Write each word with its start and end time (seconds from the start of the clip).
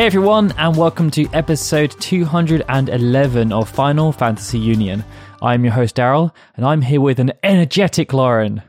Hey 0.00 0.06
everyone, 0.06 0.54
and 0.56 0.74
welcome 0.78 1.10
to 1.10 1.28
episode 1.34 1.94
211 2.00 3.52
of 3.52 3.68
Final 3.68 4.12
Fantasy 4.12 4.58
Union. 4.58 5.04
I'm 5.42 5.62
your 5.62 5.74
host 5.74 5.96
Daryl, 5.96 6.34
and 6.56 6.64
I'm 6.64 6.80
here 6.80 7.02
with 7.02 7.18
an 7.18 7.34
energetic 7.42 8.14
Lauren. 8.14 8.62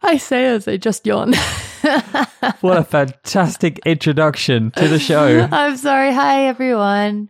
I 0.00 0.16
say 0.16 0.46
as 0.46 0.66
I 0.66 0.78
just 0.78 1.04
yawn. 1.04 1.34
What 2.62 2.78
a 2.78 2.84
fantastic 2.84 3.80
introduction 3.84 4.70
to 4.76 4.88
the 4.88 4.98
show. 4.98 5.46
I'm 5.52 5.76
sorry. 5.76 6.14
Hi, 6.14 6.46
everyone. 6.46 7.28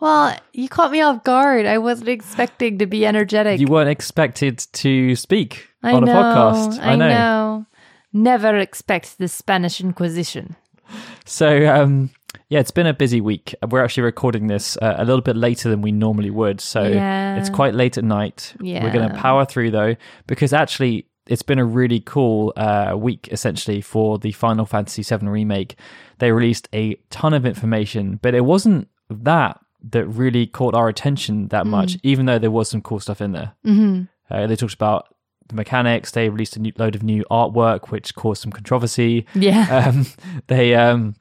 Well, 0.00 0.34
you 0.54 0.70
caught 0.70 0.90
me 0.90 1.02
off 1.02 1.24
guard. 1.24 1.66
I 1.66 1.76
wasn't 1.76 2.08
expecting 2.08 2.78
to 2.78 2.86
be 2.86 3.04
energetic. 3.04 3.60
You 3.60 3.66
weren't 3.66 3.90
expected 3.90 4.56
to 4.72 5.16
speak 5.16 5.68
I 5.82 5.92
on 5.92 6.06
know, 6.06 6.12
a 6.12 6.14
podcast. 6.14 6.82
I 6.82 6.96
know. 6.96 7.66
Never 8.14 8.56
expect 8.56 9.18
the 9.18 9.28
Spanish 9.28 9.82
Inquisition. 9.82 10.56
So, 11.24 11.66
um, 11.72 12.10
yeah, 12.48 12.60
it's 12.60 12.70
been 12.70 12.86
a 12.86 12.94
busy 12.94 13.20
week. 13.20 13.54
We're 13.68 13.82
actually 13.84 14.04
recording 14.04 14.46
this 14.46 14.76
uh, 14.78 14.94
a 14.98 15.04
little 15.04 15.20
bit 15.22 15.36
later 15.36 15.68
than 15.68 15.82
we 15.82 15.92
normally 15.92 16.30
would. 16.30 16.60
So 16.60 16.82
Yeah. 16.84 17.36
it's 17.36 17.50
quite 17.50 17.74
late 17.74 17.98
at 17.98 18.04
night. 18.04 18.54
We're 18.82 18.92
going 18.92 19.08
to 19.08 19.14
power 19.16 19.44
through 19.44 19.70
though, 19.70 19.96
because 20.26 20.52
actually 20.52 21.06
it's 21.26 21.42
been 21.42 21.58
a 21.58 21.64
really 21.64 22.00
cool 22.00 22.52
uh, 22.56 22.94
week 22.96 23.28
essentially 23.30 23.80
for 23.80 24.18
the 24.18 24.32
Final 24.32 24.66
Fantasy 24.66 25.02
VII 25.02 25.26
Remake. 25.28 25.76
They 26.18 26.32
released 26.32 26.68
a 26.74 26.96
ton 27.10 27.32
of 27.34 27.46
information, 27.46 28.18
but 28.22 28.34
it 28.34 28.44
wasn't 28.44 28.88
that 29.10 29.60
that 29.90 30.06
really 30.06 30.46
caught 30.46 30.74
our 30.74 30.88
attention 30.88 31.48
that 31.48 31.66
much, 31.66 31.98
even 32.04 32.26
though 32.26 32.38
there 32.38 32.50
was 32.52 32.68
some 32.68 32.80
cool 32.82 33.00
stuff 33.00 33.20
in 33.20 33.32
there. 33.32 33.52
hmm 33.64 34.02
Uh, 34.30 34.46
they 34.46 34.56
talked 34.56 34.74
about 34.74 35.08
the 35.48 35.54
mechanics. 35.56 36.12
They 36.12 36.28
released 36.28 36.56
a 36.56 36.60
new, 36.60 36.72
load 36.78 36.94
of 36.94 37.02
new 37.02 37.24
artwork, 37.30 37.88
which 37.90 38.14
caused 38.14 38.42
some 38.42 38.52
controversy 38.52 39.26
Yeah. 39.34 39.66
um, 39.88 40.06
they 40.46 40.74
um, 40.74 41.14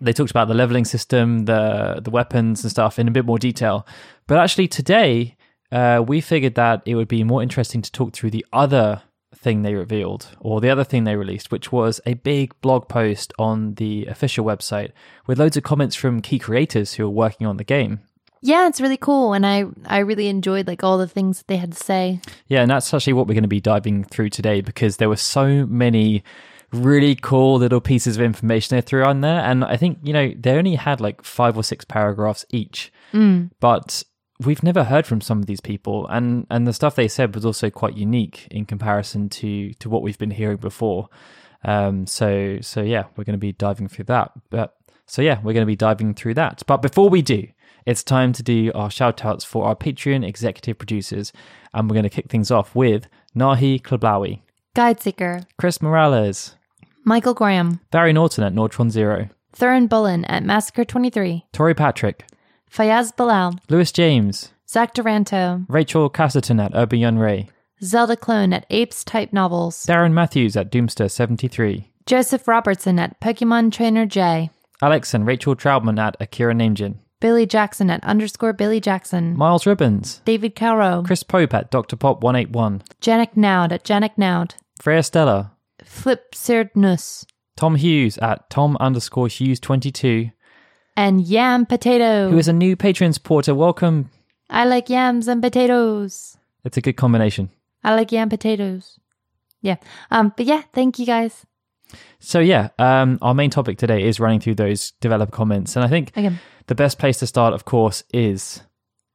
they 0.00 0.12
talked 0.12 0.30
about 0.30 0.48
the 0.48 0.54
leveling 0.54 0.84
system, 0.84 1.44
the 1.44 2.00
the 2.02 2.10
weapons 2.10 2.62
and 2.62 2.70
stuff 2.70 2.98
in 2.98 3.08
a 3.08 3.10
bit 3.10 3.24
more 3.24 3.38
detail. 3.38 3.86
But 4.26 4.38
actually, 4.38 4.68
today 4.68 5.36
uh, 5.72 6.02
we 6.06 6.20
figured 6.20 6.54
that 6.54 6.82
it 6.86 6.94
would 6.94 7.08
be 7.08 7.24
more 7.24 7.42
interesting 7.42 7.82
to 7.82 7.92
talk 7.92 8.12
through 8.12 8.30
the 8.30 8.46
other 8.52 9.02
thing 9.34 9.62
they 9.62 9.74
revealed 9.74 10.28
or 10.40 10.60
the 10.60 10.70
other 10.70 10.84
thing 10.84 11.04
they 11.04 11.16
released, 11.16 11.50
which 11.50 11.70
was 11.70 12.00
a 12.06 12.14
big 12.14 12.58
blog 12.60 12.88
post 12.88 13.32
on 13.38 13.74
the 13.74 14.06
official 14.06 14.44
website 14.44 14.90
with 15.26 15.38
loads 15.38 15.56
of 15.56 15.62
comments 15.62 15.94
from 15.94 16.20
key 16.20 16.38
creators 16.38 16.94
who 16.94 17.06
are 17.06 17.10
working 17.10 17.46
on 17.46 17.56
the 17.56 17.64
game. 17.64 18.00
yeah, 18.40 18.66
it's 18.68 18.80
really 18.80 18.96
cool. 18.96 19.32
And 19.34 19.44
I, 19.44 19.64
I 19.86 19.98
really 19.98 20.28
enjoyed 20.28 20.66
like 20.66 20.82
all 20.82 20.98
the 20.98 21.08
things 21.08 21.38
that 21.38 21.46
they 21.48 21.56
had 21.56 21.72
to 21.72 21.78
say. 21.78 22.20
Yeah, 22.46 22.62
and 22.62 22.70
that's 22.70 22.92
actually 22.94 23.12
what 23.12 23.26
we're 23.26 23.34
going 23.34 23.42
to 23.42 23.48
be 23.48 23.60
diving 23.60 24.04
through 24.04 24.30
today 24.30 24.60
because 24.60 24.96
there 24.96 25.08
were 25.08 25.16
so 25.16 25.66
many 25.66 26.22
really 26.72 27.14
cool 27.14 27.58
little 27.58 27.80
pieces 27.80 28.16
of 28.16 28.22
information 28.22 28.76
they 28.76 28.80
threw 28.80 29.04
on 29.04 29.20
there. 29.20 29.40
And 29.40 29.64
I 29.64 29.76
think, 29.76 29.98
you 30.02 30.12
know, 30.12 30.32
they 30.38 30.52
only 30.52 30.74
had 30.74 31.00
like 31.00 31.24
five 31.24 31.56
or 31.56 31.64
six 31.64 31.84
paragraphs 31.84 32.44
each. 32.50 32.92
But 33.60 34.04
we've 34.40 34.62
never 34.62 34.84
heard 34.84 35.06
from 35.06 35.20
some 35.20 35.40
of 35.40 35.46
these 35.46 35.60
people 35.60 36.06
and 36.08 36.46
and 36.48 36.66
the 36.66 36.72
stuff 36.72 36.94
they 36.94 37.08
said 37.08 37.34
was 37.34 37.44
also 37.44 37.70
quite 37.70 37.96
unique 37.96 38.46
in 38.52 38.64
comparison 38.64 39.28
to 39.28 39.72
to 39.74 39.88
what 39.90 40.02
we've 40.02 40.18
been 40.18 40.30
hearing 40.30 40.58
before. 40.58 41.08
Um 41.64 42.06
so 42.06 42.58
so 42.60 42.82
yeah, 42.82 43.04
we're 43.16 43.24
going 43.24 43.34
to 43.34 43.38
be 43.38 43.52
diving 43.52 43.88
through 43.88 44.04
that. 44.04 44.32
But 44.50 44.76
so 45.06 45.22
yeah, 45.22 45.38
we're 45.42 45.54
going 45.54 45.62
to 45.62 45.66
be 45.66 45.76
diving 45.76 46.14
through 46.14 46.34
that. 46.34 46.62
But 46.66 46.82
before 46.82 47.08
we 47.08 47.22
do, 47.22 47.48
it's 47.86 48.04
time 48.04 48.34
to 48.34 48.42
do 48.42 48.70
our 48.74 48.90
shout 48.90 49.24
outs 49.24 49.44
for 49.44 49.64
our 49.64 49.74
Patreon 49.74 50.22
executive 50.26 50.76
producers 50.76 51.32
and 51.72 51.88
we're 51.88 51.94
going 51.94 52.02
to 52.04 52.10
kick 52.10 52.28
things 52.28 52.50
off 52.50 52.74
with 52.74 53.08
Nahi 53.34 53.80
Klablawi, 53.80 54.42
Guide 54.74 55.00
Seeker, 55.00 55.40
Chris 55.56 55.80
Morales, 55.80 56.54
Michael 57.08 57.32
Graham, 57.32 57.80
Barry 57.90 58.12
Norton 58.12 58.44
at 58.44 58.52
Nortron 58.52 58.90
Zero, 58.90 59.30
Thurin 59.56 59.88
Bullen 59.88 60.26
at 60.26 60.44
Massacre 60.44 60.84
23, 60.84 61.46
Tori 61.54 61.74
Patrick, 61.74 62.26
Fayaz 62.70 63.16
Bilal, 63.16 63.54
Lewis 63.70 63.90
James, 63.92 64.52
Zach 64.68 64.92
Duranto, 64.92 65.64
Rachel 65.70 66.10
Casterton 66.10 66.62
at 66.62 66.72
Urban 66.74 66.98
Young 66.98 67.16
Ray, 67.16 67.48
Zelda 67.82 68.14
Clone 68.14 68.52
at 68.52 68.66
Apes 68.68 69.04
Type 69.04 69.32
Novels, 69.32 69.86
Darren 69.86 70.12
Matthews 70.12 70.54
at 70.54 70.70
Doomster73, 70.70 71.86
Joseph 72.04 72.46
Robertson 72.46 72.98
at 72.98 73.18
Pokemon 73.22 73.72
Trainer 73.72 74.04
J, 74.04 74.50
Alex 74.82 75.14
and 75.14 75.26
Rachel 75.26 75.56
Troutman 75.56 75.98
at 75.98 76.14
Akira 76.20 76.52
Namejin, 76.52 76.96
Billy 77.20 77.46
Jackson 77.46 77.88
at 77.88 78.04
underscore 78.04 78.52
Billy 78.52 78.82
Jackson, 78.82 79.34
Miles 79.34 79.64
Ribbons, 79.64 80.20
David 80.26 80.54
Caro, 80.54 81.02
Chris 81.06 81.22
Pope 81.22 81.54
at 81.54 81.70
Dr. 81.70 81.96
Pop 81.96 82.22
181, 82.22 82.82
Janik 83.00 83.34
Naud 83.34 83.72
at 83.72 83.82
Janik 83.82 84.18
Naud, 84.18 84.56
Freya 84.78 85.02
Stella, 85.02 85.52
Flip 85.88 86.32
Sirdnus, 86.34 87.24
Tom 87.56 87.74
Hughes 87.76 88.18
at 88.18 88.50
Tom 88.50 88.76
underscore 88.78 89.26
Hughes 89.28 89.58
22, 89.58 90.30
and 90.96 91.22
Yam 91.22 91.64
Potato. 91.66 92.30
who 92.30 92.38
is 92.38 92.46
a 92.46 92.52
new 92.52 92.76
Patreon 92.76 93.14
supporter. 93.14 93.54
Welcome. 93.54 94.10
I 94.50 94.64
like 94.64 94.88
yams 94.90 95.28
and 95.28 95.42
potatoes. 95.42 96.36
It's 96.64 96.76
a 96.76 96.80
good 96.80 96.96
combination. 96.96 97.50
I 97.82 97.94
like 97.94 98.12
yam 98.12 98.28
potatoes. 98.28 98.98
Yeah. 99.62 99.76
Um. 100.10 100.32
But 100.36 100.46
yeah, 100.46 100.62
thank 100.72 100.98
you 100.98 101.06
guys. 101.06 101.44
So 102.18 102.38
yeah, 102.38 102.68
um, 102.78 103.18
our 103.22 103.32
main 103.34 103.48
topic 103.50 103.78
today 103.78 104.02
is 104.06 104.20
running 104.20 104.40
through 104.40 104.56
those 104.56 104.92
developer 105.00 105.32
comments, 105.32 105.74
and 105.74 105.84
I 105.84 105.88
think 105.88 106.14
Again. 106.16 106.38
the 106.66 106.74
best 106.74 106.98
place 106.98 107.18
to 107.20 107.26
start, 107.26 107.54
of 107.54 107.64
course, 107.64 108.04
is 108.12 108.60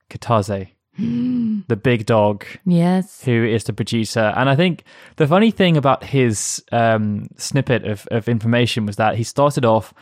Kitase, 0.10 0.70
the 1.68 1.80
big 1.82 2.06
dog 2.06 2.46
Yes. 2.66 3.24
who 3.24 3.44
is 3.44 3.64
the 3.64 3.74
producer. 3.74 4.34
And 4.36 4.50
I 4.50 4.56
think 4.56 4.84
the 5.16 5.28
funny 5.28 5.52
thing 5.52 5.78
about 5.78 6.04
his 6.04 6.64
um, 6.72 7.28
snippet 7.38 7.86
of, 7.86 8.08
of 8.12 8.28
information 8.30 8.86
was 8.86 8.96
that 8.98 9.16
he 9.16 9.24
started 9.24 9.66
off 9.66 9.94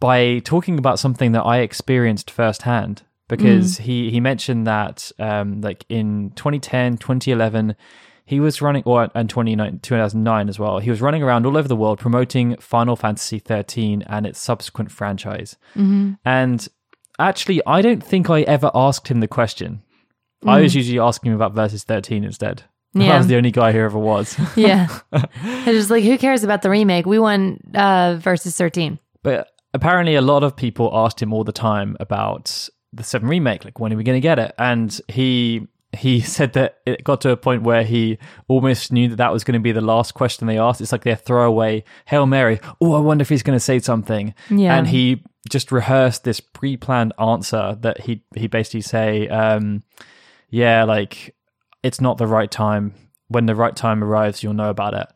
by 0.00 0.40
talking 0.40 0.78
about 0.78 0.98
something 0.98 1.32
that 1.32 1.42
I 1.42 1.58
experienced 1.58 2.30
firsthand 2.30 3.02
because 3.28 3.78
he, 3.78 4.10
he 4.10 4.20
mentioned 4.20 4.66
that 4.66 5.12
um, 5.18 5.60
like 5.60 5.84
in 5.88 6.30
2010, 6.36 6.98
2011, 6.98 7.76
he 8.24 8.40
was 8.40 8.60
running, 8.62 8.82
or 8.84 9.10
and 9.14 9.28
29 9.28 9.80
2009 9.80 10.48
as 10.48 10.58
well, 10.58 10.78
he 10.78 10.90
was 10.90 11.00
running 11.00 11.22
around 11.22 11.44
all 11.46 11.56
over 11.56 11.68
the 11.68 11.76
world 11.76 11.98
promoting 11.98 12.56
Final 12.56 12.96
Fantasy 12.96 13.38
13 13.38 14.02
and 14.06 14.26
its 14.26 14.38
subsequent 14.38 14.90
franchise. 14.90 15.56
And 16.24 16.68
actually, 17.18 17.62
I 17.66 17.82
don't 17.82 18.02
think 18.02 18.30
I 18.30 18.42
ever 18.42 18.70
asked 18.74 19.08
him 19.08 19.20
the 19.20 19.28
question. 19.28 19.82
I 20.46 20.60
was 20.60 20.74
usually 20.74 20.98
asking 20.98 21.32
him 21.32 21.36
about 21.36 21.52
Versus 21.54 21.84
13 21.84 22.24
instead. 22.24 22.62
I 22.96 23.04
Yeah. 23.04 23.18
was 23.18 23.26
the 23.26 23.36
only 23.36 23.50
guy 23.50 23.72
who 23.72 23.78
ever 23.80 23.98
was. 23.98 24.36
Yeah. 24.56 24.88
it's 25.12 25.64
just 25.64 25.90
like 25.90 26.04
who 26.04 26.18
cares 26.18 26.44
about 26.44 26.62
the 26.62 26.70
remake? 26.70 27.06
We 27.06 27.18
won 27.18 27.58
uh 27.74 28.16
versus 28.20 28.56
thirteen. 28.56 28.98
but 29.22 29.48
apparently, 29.74 30.14
a 30.16 30.20
lot 30.20 30.42
of 30.44 30.54
people 30.56 30.90
asked 30.92 31.20
him 31.22 31.32
all 31.32 31.44
the 31.44 31.52
time 31.52 31.96
about 32.00 32.68
the 32.92 33.02
7 33.02 33.26
remake, 33.26 33.64
like, 33.64 33.80
when 33.80 33.90
are 33.90 33.96
we 33.96 34.04
going 34.04 34.16
to 34.16 34.20
get 34.20 34.38
it? 34.38 34.54
And 34.58 34.98
he. 35.08 35.68
He 35.94 36.20
said 36.22 36.54
that 36.54 36.78
it 36.86 37.04
got 37.04 37.20
to 37.20 37.30
a 37.32 37.36
point 37.36 37.64
where 37.64 37.84
he 37.84 38.16
almost 38.48 38.92
knew 38.92 39.08
that 39.10 39.16
that 39.16 39.30
was 39.30 39.44
going 39.44 39.52
to 39.60 39.60
be 39.60 39.72
the 39.72 39.82
last 39.82 40.14
question 40.14 40.46
they 40.46 40.56
asked. 40.58 40.80
It's 40.80 40.90
like 40.90 41.04
their 41.04 41.16
throwaway 41.16 41.84
Hail 42.06 42.24
Mary. 42.24 42.60
Oh, 42.80 42.94
I 42.94 43.00
wonder 43.00 43.20
if 43.20 43.28
he's 43.28 43.42
going 43.42 43.56
to 43.58 43.60
say 43.60 43.78
something. 43.78 44.32
Yeah. 44.48 44.74
And 44.74 44.86
he 44.88 45.22
just 45.50 45.70
rehearsed 45.70 46.24
this 46.24 46.40
pre-planned 46.40 47.12
answer 47.18 47.76
that 47.82 48.00
he 48.00 48.24
he 48.34 48.46
basically 48.46 48.80
say, 48.80 49.28
um, 49.28 49.82
yeah, 50.52 50.84
like 50.84 51.34
it's 51.82 52.00
not 52.00 52.18
the 52.18 52.26
right 52.28 52.50
time. 52.50 52.94
When 53.28 53.46
the 53.46 53.56
right 53.56 53.74
time 53.74 54.04
arrives, 54.04 54.42
you'll 54.42 54.52
know 54.54 54.70
about 54.70 54.94
it. 54.94 55.08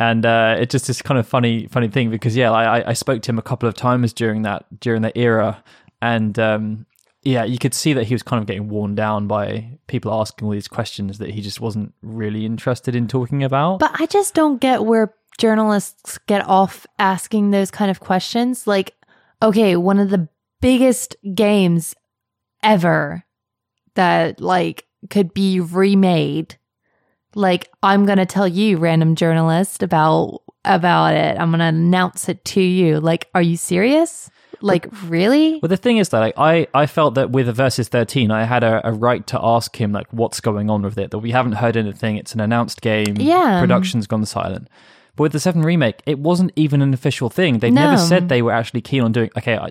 And 0.00 0.24
uh, 0.24 0.56
it's 0.58 0.72
just 0.72 0.86
this 0.86 1.02
kind 1.02 1.18
of 1.20 1.28
funny, 1.28 1.66
funny 1.66 1.88
thing 1.88 2.08
because 2.10 2.34
yeah, 2.34 2.50
I, 2.50 2.90
I- 2.90 2.92
spoke 2.94 3.20
to 3.22 3.30
him 3.30 3.38
a 3.38 3.42
couple 3.42 3.68
of 3.68 3.74
times 3.74 4.12
during 4.12 4.42
that 4.42 4.64
during 4.80 5.02
that 5.02 5.16
era, 5.16 5.62
and 6.00 6.38
um, 6.38 6.86
yeah, 7.22 7.44
you 7.44 7.58
could 7.58 7.74
see 7.74 7.92
that 7.94 8.04
he 8.06 8.14
was 8.14 8.22
kind 8.22 8.40
of 8.40 8.46
getting 8.46 8.68
worn 8.68 8.94
down 8.94 9.26
by 9.26 9.78
people 9.88 10.12
asking 10.14 10.46
all 10.46 10.52
these 10.52 10.68
questions 10.68 11.18
that 11.18 11.30
he 11.30 11.42
just 11.42 11.60
wasn't 11.60 11.92
really 12.00 12.46
interested 12.46 12.94
in 12.94 13.08
talking 13.08 13.42
about. 13.44 13.80
But 13.80 14.00
I 14.00 14.06
just 14.06 14.34
don't 14.34 14.60
get 14.60 14.84
where 14.84 15.14
journalists 15.36 16.18
get 16.26 16.46
off 16.46 16.86
asking 16.98 17.50
those 17.50 17.70
kind 17.72 17.90
of 17.90 17.98
questions. 18.00 18.66
Like, 18.68 18.94
okay, 19.42 19.74
one 19.76 19.98
of 19.98 20.10
the 20.10 20.28
biggest 20.60 21.16
games 21.34 21.94
ever 22.62 23.24
that 23.98 24.40
like 24.40 24.86
could 25.10 25.34
be 25.34 25.60
remade. 25.60 26.56
Like, 27.34 27.68
I'm 27.82 28.06
gonna 28.06 28.26
tell 28.26 28.48
you, 28.48 28.78
random 28.78 29.14
journalist, 29.14 29.82
about 29.82 30.40
about 30.64 31.14
it. 31.14 31.38
I'm 31.38 31.50
gonna 31.50 31.64
announce 31.66 32.28
it 32.28 32.44
to 32.46 32.60
you. 32.60 33.00
Like, 33.00 33.28
are 33.34 33.42
you 33.42 33.56
serious? 33.56 34.30
Like, 34.60 34.88
really? 35.04 35.60
Well, 35.62 35.68
the 35.68 35.76
thing 35.76 35.98
is 35.98 36.08
that 36.08 36.18
like, 36.18 36.34
I, 36.36 36.66
I 36.74 36.86
felt 36.86 37.14
that 37.14 37.30
with 37.30 37.46
versus 37.54 37.86
13, 37.88 38.32
I 38.32 38.42
had 38.44 38.64
a, 38.64 38.80
a 38.88 38.92
right 38.92 39.24
to 39.28 39.38
ask 39.40 39.76
him 39.80 39.92
like 39.92 40.08
what's 40.12 40.40
going 40.40 40.68
on 40.68 40.82
with 40.82 40.98
it. 40.98 41.10
That 41.12 41.20
we 41.20 41.30
haven't 41.30 41.52
heard 41.52 41.76
anything. 41.76 42.16
It's 42.16 42.34
an 42.34 42.40
announced 42.40 42.80
game. 42.80 43.14
Yeah. 43.18 43.60
Production's 43.60 44.08
gone 44.08 44.24
silent. 44.26 44.68
But 45.14 45.22
with 45.24 45.32
the 45.32 45.40
7 45.40 45.62
remake, 45.62 46.02
it 46.06 46.18
wasn't 46.18 46.50
even 46.56 46.82
an 46.82 46.92
official 46.92 47.30
thing. 47.30 47.58
They 47.58 47.70
never 47.70 47.92
No. 47.96 47.98
said 47.98 48.28
they 48.28 48.42
were 48.42 48.52
actually 48.52 48.80
keen 48.80 49.02
on 49.02 49.12
doing. 49.12 49.30
Okay, 49.36 49.56
I 49.56 49.68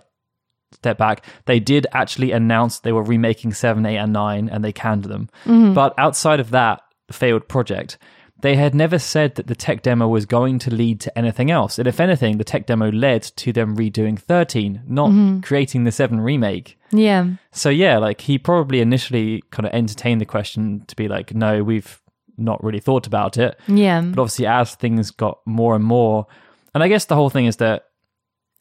step 0.78 0.98
back. 0.98 1.26
They 1.46 1.60
did 1.60 1.88
actually 1.94 2.32
announce 2.32 2.80
they 2.80 2.92
were 2.92 3.04
remaking 3.04 3.54
7, 3.54 3.86
8, 3.86 3.98
and 3.98 4.14
9, 4.14 4.50
and 4.50 4.64
they 4.64 4.72
canned 4.72 5.06
them. 5.06 5.30
Mm-hmm. 5.46 5.74
But 5.74 5.94
outside 5.98 6.40
of 6.40 6.52
that 6.52 6.82
failed 7.12 7.48
project, 7.48 7.98
they 8.42 8.56
had 8.56 8.76
never 8.76 9.00
said 9.00 9.36
that 9.36 9.48
the 9.48 9.56
tech 9.56 9.82
demo 9.82 10.08
was 10.08 10.28
going 10.28 10.60
to 10.60 10.74
lead 10.74 11.00
to 11.02 11.18
anything 11.18 11.50
else. 11.50 11.80
And 11.80 11.88
if 11.88 12.00
anything, 12.00 12.38
the 12.38 12.44
tech 12.44 12.68
demo 12.68 12.92
led 12.92 13.24
to 13.24 13.52
them 13.52 13.76
redoing 13.76 14.20
13, 14.20 14.84
not 14.88 15.10
mm-hmm. 15.10 15.40
creating 15.40 15.86
the 15.86 15.92
7 15.92 16.22
remake. 16.22 16.78
Yeah. 16.92 17.32
So 17.52 17.70
yeah, 17.70 17.98
like 17.98 18.22
he 18.22 18.38
probably 18.38 18.80
initially 18.80 19.44
kind 19.50 19.66
of 19.66 19.74
entertained 19.74 20.22
the 20.22 20.26
question 20.26 20.84
to 20.88 20.96
be 20.96 21.08
like, 21.08 21.34
no, 21.34 21.64
we've 21.64 22.00
not 22.38 22.64
really 22.64 22.80
thought 22.80 23.08
about 23.08 23.38
it. 23.38 23.60
Yeah. 23.68 24.02
But 24.02 24.22
obviously, 24.22 24.46
as 24.46 24.76
things 24.76 25.10
got 25.10 25.40
more 25.46 25.76
and 25.76 25.84
more, 25.84 26.28
and 26.76 26.84
I 26.84 26.88
guess 26.88 27.06
the 27.06 27.16
whole 27.16 27.32
thing 27.32 27.48
is 27.48 27.56
that 27.58 27.87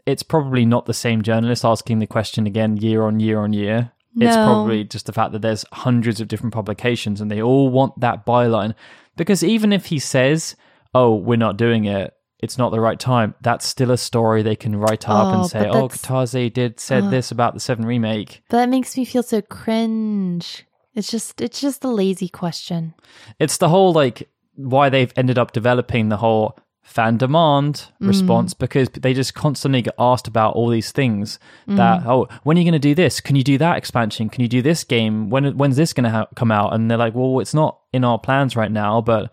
it's 0.06 0.22
probably 0.22 0.64
not 0.64 0.86
the 0.86 0.94
same 0.94 1.22
journalist 1.22 1.64
asking 1.64 1.98
the 1.98 2.06
question 2.06 2.46
again 2.46 2.76
year 2.76 3.02
on 3.02 3.20
year 3.20 3.40
on 3.40 3.52
year. 3.52 3.92
No. 4.14 4.26
It's 4.26 4.36
probably 4.36 4.84
just 4.84 5.06
the 5.06 5.12
fact 5.12 5.32
that 5.32 5.42
there's 5.42 5.64
hundreds 5.72 6.20
of 6.20 6.28
different 6.28 6.54
publications 6.54 7.20
and 7.20 7.30
they 7.30 7.42
all 7.42 7.68
want 7.68 8.00
that 8.00 8.24
byline. 8.24 8.74
Because 9.16 9.42
even 9.44 9.72
if 9.72 9.86
he 9.86 9.98
says, 9.98 10.56
oh, 10.94 11.14
we're 11.14 11.36
not 11.36 11.58
doing 11.58 11.84
it, 11.84 12.14
it's 12.38 12.56
not 12.56 12.70
the 12.70 12.80
right 12.80 12.98
time, 12.98 13.34
that's 13.40 13.66
still 13.66 13.90
a 13.90 13.98
story 13.98 14.42
they 14.42 14.56
can 14.56 14.76
write 14.76 15.08
up 15.08 15.34
Oh, 15.34 15.40
and 15.40 15.50
say, 15.50 15.68
oh, 15.68 15.88
Kitase 15.88 16.52
did 16.52 16.78
said 16.78 17.10
this 17.10 17.30
about 17.30 17.54
the 17.54 17.60
7 17.60 17.84
remake. 17.84 18.42
But 18.48 18.58
that 18.58 18.68
makes 18.68 18.96
me 18.96 19.04
feel 19.04 19.22
so 19.22 19.42
cringe. 19.42 20.64
It's 20.94 21.10
just 21.10 21.40
it's 21.42 21.60
just 21.60 21.84
a 21.84 21.88
lazy 21.88 22.28
question. 22.28 22.94
it's 23.38 23.58
the 23.58 23.68
whole 23.68 23.92
like 23.92 24.30
why 24.54 24.88
they've 24.88 25.12
ended 25.16 25.38
up 25.38 25.52
developing 25.52 26.08
the 26.08 26.16
whole 26.16 26.56
fan 26.86 27.18
demand 27.18 27.88
mm. 28.00 28.06
response 28.08 28.54
because 28.54 28.88
they 28.90 29.12
just 29.12 29.34
constantly 29.34 29.82
get 29.82 29.94
asked 29.98 30.28
about 30.28 30.54
all 30.54 30.68
these 30.68 30.92
things 30.92 31.38
mm. 31.68 31.76
that 31.76 32.06
oh 32.06 32.26
when 32.44 32.56
are 32.56 32.60
you 32.60 32.64
going 32.64 32.72
to 32.72 32.78
do 32.78 32.94
this? 32.94 33.20
Can 33.20 33.36
you 33.36 33.42
do 33.42 33.58
that 33.58 33.76
expansion? 33.76 34.28
Can 34.28 34.42
you 34.42 34.48
do 34.48 34.62
this 34.62 34.84
game? 34.84 35.28
When 35.28 35.58
when's 35.58 35.76
this 35.76 35.92
going 35.92 36.04
to 36.04 36.10
ha- 36.10 36.28
come 36.36 36.50
out? 36.50 36.72
And 36.72 36.90
they're 36.90 36.96
like 36.96 37.14
well 37.14 37.40
it's 37.40 37.54
not 37.54 37.80
in 37.92 38.04
our 38.04 38.18
plans 38.18 38.56
right 38.56 38.70
now 38.70 39.00
but 39.00 39.32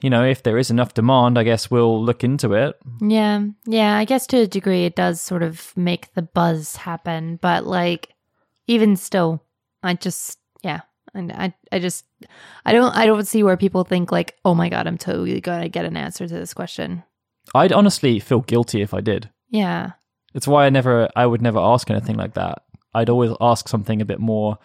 you 0.00 0.10
know 0.10 0.24
if 0.24 0.42
there 0.42 0.58
is 0.58 0.70
enough 0.70 0.92
demand 0.94 1.38
i 1.38 1.44
guess 1.44 1.70
we'll 1.70 2.02
look 2.02 2.24
into 2.24 2.54
it. 2.54 2.76
Yeah. 3.00 3.46
Yeah, 3.66 3.96
I 3.96 4.04
guess 4.04 4.26
to 4.28 4.38
a 4.38 4.46
degree 4.46 4.84
it 4.84 4.96
does 4.96 5.20
sort 5.20 5.42
of 5.42 5.76
make 5.76 6.14
the 6.14 6.22
buzz 6.22 6.76
happen, 6.76 7.38
but 7.42 7.66
like 7.66 8.10
even 8.66 8.96
still, 8.96 9.44
I 9.82 9.94
just 9.94 10.38
yeah. 10.62 10.80
And 11.14 11.30
I, 11.32 11.54
I 11.70 11.78
just 11.78 12.06
I 12.64 12.72
don't 12.72 12.94
I 12.96 13.06
don't 13.06 13.26
see 13.26 13.42
where 13.42 13.56
people 13.56 13.84
think 13.84 14.12
like, 14.12 14.36
oh 14.44 14.54
my 14.54 14.68
god, 14.68 14.86
I'm 14.86 14.98
totally 14.98 15.40
gonna 15.40 15.68
get 15.68 15.84
an 15.84 15.96
answer 15.96 16.26
to 16.28 16.34
this 16.34 16.54
question. 16.54 17.02
i'd 17.54 17.72
honestly 17.72 18.20
feel 18.20 18.40
guilty 18.40 18.82
if 18.82 18.94
i 18.94 19.00
did 19.00 19.28
Yeah. 19.50 19.92
It's 20.34 20.48
why 20.48 20.64
I 20.64 20.70
never, 20.70 21.10
I 21.14 21.26
would 21.26 21.42
never 21.42 21.58
ask 21.58 21.90
anything 21.90 22.16
like 22.16 22.32
that. 22.34 22.62
I'd 22.94 23.10
always 23.10 23.32
ask 23.38 23.68
something 23.68 24.00
a 24.00 24.06
bit 24.06 24.18
more 24.18 24.56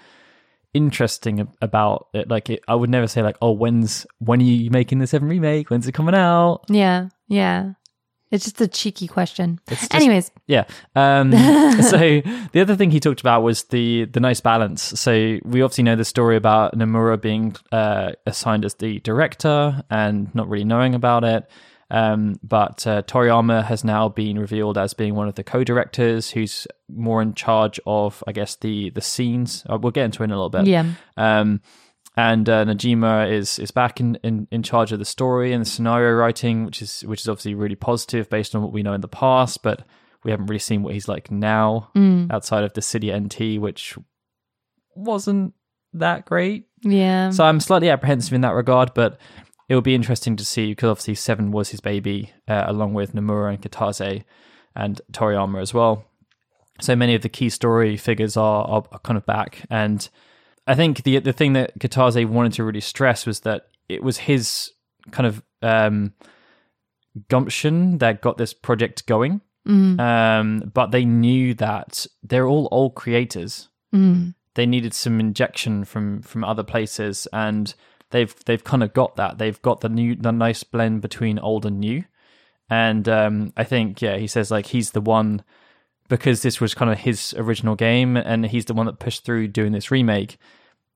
interesting 0.73 1.47
about 1.61 2.07
it. 2.13 2.29
Like, 2.29 2.49
it, 2.49 2.63
I 2.67 2.75
would 2.75 2.89
never 2.89 3.07
say 3.07 3.21
like, 3.21 3.37
"Oh, 3.41 3.51
when's 3.51 4.05
when 4.19 4.39
are 4.39 4.43
you 4.43 4.69
making 4.71 4.99
the 4.99 5.07
seven 5.07 5.27
remake? 5.27 5.69
When's 5.69 5.87
it 5.87 5.93
coming 5.93 6.15
out?" 6.15 6.63
Yeah. 6.69 7.09
Yeah. 7.27 7.73
It's 8.29 8.43
just 8.43 8.59
a 8.59 8.67
cheeky 8.67 9.07
question. 9.07 9.59
Just- 9.69 9.93
Anyways, 9.93 10.31
Yeah. 10.47 10.65
Um, 10.95 11.31
so 11.81 11.97
the 12.51 12.59
other 12.61 12.75
thing 12.75 12.91
he 12.91 12.99
talked 12.99 13.21
about 13.21 13.41
was 13.43 13.63
the 13.65 14.05
the 14.05 14.19
nice 14.19 14.41
balance. 14.41 14.81
So 14.81 15.11
we 15.45 15.61
obviously 15.61 15.83
know 15.85 15.95
the 15.95 16.05
story 16.05 16.35
about 16.35 16.75
Nomura 16.75 17.19
being 17.21 17.55
uh, 17.71 18.11
assigned 18.25 18.65
as 18.65 18.73
the 18.75 18.99
director 18.99 19.83
and 19.89 20.33
not 20.35 20.49
really 20.49 20.65
knowing 20.65 20.93
about 20.95 21.23
it. 21.23 21.49
Um, 21.89 22.37
but 22.43 22.85
uh, 22.85 23.01
Toriyama 23.03 23.63
has 23.63 23.85
now 23.85 24.09
been 24.09 24.37
revealed 24.37 24.77
as 24.77 24.93
being 24.93 25.15
one 25.15 25.29
of 25.29 25.35
the 25.35 25.43
co-directors, 25.45 26.29
who's 26.31 26.67
more 26.93 27.21
in 27.21 27.33
charge 27.33 27.79
of, 27.85 28.21
I 28.27 28.33
guess, 28.33 28.55
the 28.55 28.89
the 28.89 28.99
scenes. 28.99 29.63
Uh, 29.69 29.77
we'll 29.77 29.93
get 29.93 30.03
into 30.03 30.21
it 30.23 30.25
in 30.25 30.31
a 30.31 30.35
little 30.35 30.49
bit. 30.49 30.67
yeah. 30.67 30.85
Um, 31.15 31.61
and 32.17 32.49
uh, 32.49 32.65
Nojima 32.65 33.31
is 33.31 33.59
is 33.59 33.69
back 33.69 33.99
in, 33.99 34.15
in, 34.23 34.47
in 34.51 34.63
charge 34.63 34.91
of 34.91 34.97
the 34.97 35.05
story 35.05 35.53
and 35.53 35.63
the 35.63 35.69
scenario 35.69 36.11
writing, 36.13 36.65
which 36.65 36.81
is 36.81 37.01
which 37.01 37.21
is 37.21 37.29
obviously 37.29 37.53
really 37.53 37.75
positive 37.75 38.27
based 38.29 38.55
on 38.55 38.63
what 38.63 38.73
we 38.73 38.81
know 38.81 38.93
in 38.93 39.01
the 39.01 39.07
past, 39.07 39.61
but 39.61 39.85
we 40.23 40.31
haven't 40.31 40.47
really 40.47 40.59
seen 40.59 40.81
what 40.81 40.95
he's 40.95 41.07
like 41.07 41.29
now 41.29 41.91
outside 42.31 42.63
of 42.63 42.73
the 42.73 42.81
Dissidia 42.81 43.17
NT, 43.17 43.61
which 43.61 43.97
wasn't 44.95 45.53
that 45.93 46.25
great. 46.25 46.67
Yeah. 46.81 47.29
So 47.29 47.45
I'm 47.45 47.59
slightly 47.59 47.91
apprehensive 47.91 48.33
in 48.33 48.41
that 48.41 48.55
regard, 48.55 48.95
but 48.95 49.19
it 49.69 49.75
will 49.75 49.81
be 49.81 49.95
interesting 49.95 50.35
to 50.37 50.45
see 50.45 50.71
because 50.71 50.89
obviously 50.89 51.15
Seven 51.15 51.51
was 51.51 51.69
his 51.69 51.81
baby, 51.81 52.33
uh, 52.47 52.63
along 52.65 52.95
with 52.95 53.13
Nomura 53.13 53.53
and 53.53 53.61
Kitase 53.61 54.23
and 54.75 54.99
Toriyama 55.11 55.61
as 55.61 55.71
well. 55.71 56.03
So 56.81 56.95
many 56.95 57.13
of 57.13 57.21
the 57.21 57.29
key 57.29 57.49
story 57.49 57.95
figures 57.95 58.35
are, 58.37 58.65
are, 58.65 58.83
are 58.91 58.99
kind 58.99 59.17
of 59.17 59.25
back, 59.25 59.65
and 59.69 60.07
I 60.67 60.75
think 60.75 61.03
the 61.03 61.19
the 61.19 61.33
thing 61.33 61.53
that 61.53 61.79
Kitase 61.79 62.25
wanted 62.27 62.53
to 62.53 62.63
really 62.63 62.81
stress 62.81 63.25
was 63.25 63.39
that 63.41 63.67
it 63.87 64.03
was 64.03 64.17
his 64.17 64.71
kind 65.11 65.25
of 65.25 65.41
um, 65.61 66.13
gumption 67.29 67.97
that 67.99 68.21
got 68.21 68.37
this 68.37 68.53
project 68.53 69.05
going. 69.07 69.41
Um, 69.99 70.71
but 70.73 70.91
they 70.91 71.03
knew 71.03 71.53
that 71.55 72.07
they're 72.23 72.47
all 72.47 72.69
old 72.71 72.95
creators 72.95 73.67
Mm. 73.93 74.33
they 74.55 74.65
needed 74.65 74.93
some 74.93 75.19
injection 75.21 75.85
from 75.85 76.21
from 76.21 76.43
other 76.43 76.63
places 76.63 77.25
and 77.31 77.73
they've 78.11 78.35
they've 78.45 78.63
kind 78.63 78.83
of 78.83 78.93
got 78.93 79.15
that 79.15 79.37
they've 79.37 79.61
got 79.61 79.79
the 79.79 79.87
new 79.87 80.13
the 80.15 80.31
nice 80.31 80.63
blend 80.63 81.01
between 81.01 81.39
old 81.39 81.65
and 81.65 81.79
new 81.79 82.03
and 82.69 83.07
um 83.07 83.53
i 83.55 83.63
think 83.63 84.01
yeah 84.01 84.17
he 84.17 84.27
says 84.27 84.51
like 84.51 84.65
he's 84.67 84.91
the 84.91 84.99
one 84.99 85.41
because 86.07 86.41
this 86.41 86.59
was 86.61 86.73
kind 86.73 86.91
of 86.91 86.99
his 86.99 87.33
original 87.37 87.75
game 87.75 88.15
and 88.17 88.45
he's 88.45 88.65
the 88.65 88.73
one 88.73 88.85
that 88.85 88.99
pushed 88.99 89.23
through 89.25 89.47
doing 89.47 89.71
this 89.71 89.91
remake 89.91 90.37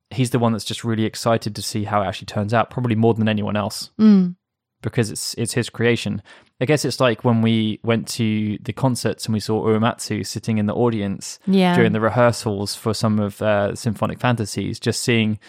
he's 0.09 0.31
the 0.31 0.39
one 0.39 0.51
that's 0.51 0.65
just 0.65 0.83
really 0.83 1.05
excited 1.05 1.55
to 1.55 1.61
see 1.61 1.85
how 1.85 2.01
it 2.01 2.05
actually 2.05 2.25
turns 2.25 2.53
out 2.53 2.69
probably 2.69 2.95
more 2.95 3.13
than 3.13 3.29
anyone 3.29 3.55
else 3.55 3.91
Mm. 3.97 4.35
because 4.81 5.09
it's 5.09 5.33
it's 5.35 5.53
his 5.53 5.69
creation. 5.69 6.21
I 6.59 6.65
guess 6.65 6.83
it's 6.85 6.99
like 6.99 7.23
when 7.23 7.41
we 7.41 7.79
went 7.83 8.07
to 8.09 8.57
the 8.61 8.73
concerts 8.73 9.25
and 9.25 9.33
we 9.33 9.39
saw 9.39 9.63
Uematsu 9.65 10.25
sitting 10.27 10.57
in 10.57 10.65
the 10.65 10.75
audience 10.75 11.39
Yeah. 11.47 11.73
during 11.75 11.93
the 11.93 12.01
rehearsals 12.01 12.75
for 12.75 12.93
some 12.93 13.19
of 13.19 13.41
uh, 13.41 13.73
Symphonic 13.73 14.19
Fantasies, 14.19 14.79
just 14.81 15.01
seeing 15.01 15.39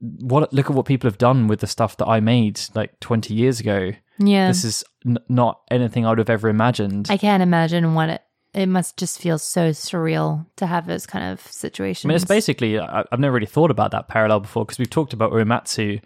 what 0.00 0.52
look 0.52 0.68
at 0.68 0.74
what 0.76 0.86
people 0.86 1.08
have 1.08 1.18
done 1.18 1.46
with 1.46 1.60
the 1.60 1.66
stuff 1.66 1.96
that 1.98 2.06
I 2.06 2.18
made 2.20 2.60
like 2.74 2.98
20 3.00 3.32
years 3.34 3.60
ago. 3.60 3.92
Yeah. 4.18 4.48
This 4.48 4.64
is 4.64 4.84
n- 5.06 5.18
not 5.28 5.60
anything 5.70 6.04
I 6.04 6.08
would 6.10 6.18
have 6.18 6.28
ever 6.30 6.48
imagined. 6.48 7.06
I 7.08 7.16
can't 7.16 7.42
imagine 7.42 7.94
what 7.94 8.08
it 8.08 8.22
it 8.54 8.66
must 8.66 8.98
just 8.98 9.18
feel 9.18 9.38
so 9.38 9.70
surreal 9.70 10.44
to 10.56 10.66
have 10.66 10.86
those 10.86 11.06
kind 11.06 11.32
of 11.32 11.40
situations. 11.40 12.04
I 12.04 12.08
mean, 12.08 12.16
it's 12.16 12.24
basically, 12.24 12.78
I, 12.78 13.02
I've 13.10 13.18
never 13.18 13.32
really 13.32 13.46
thought 13.46 13.70
about 13.70 13.92
that 13.92 14.08
parallel 14.08 14.40
before 14.40 14.64
because 14.66 14.78
we've 14.78 14.90
talked 14.90 15.14
about 15.14 15.32
Uematsu 15.32 16.00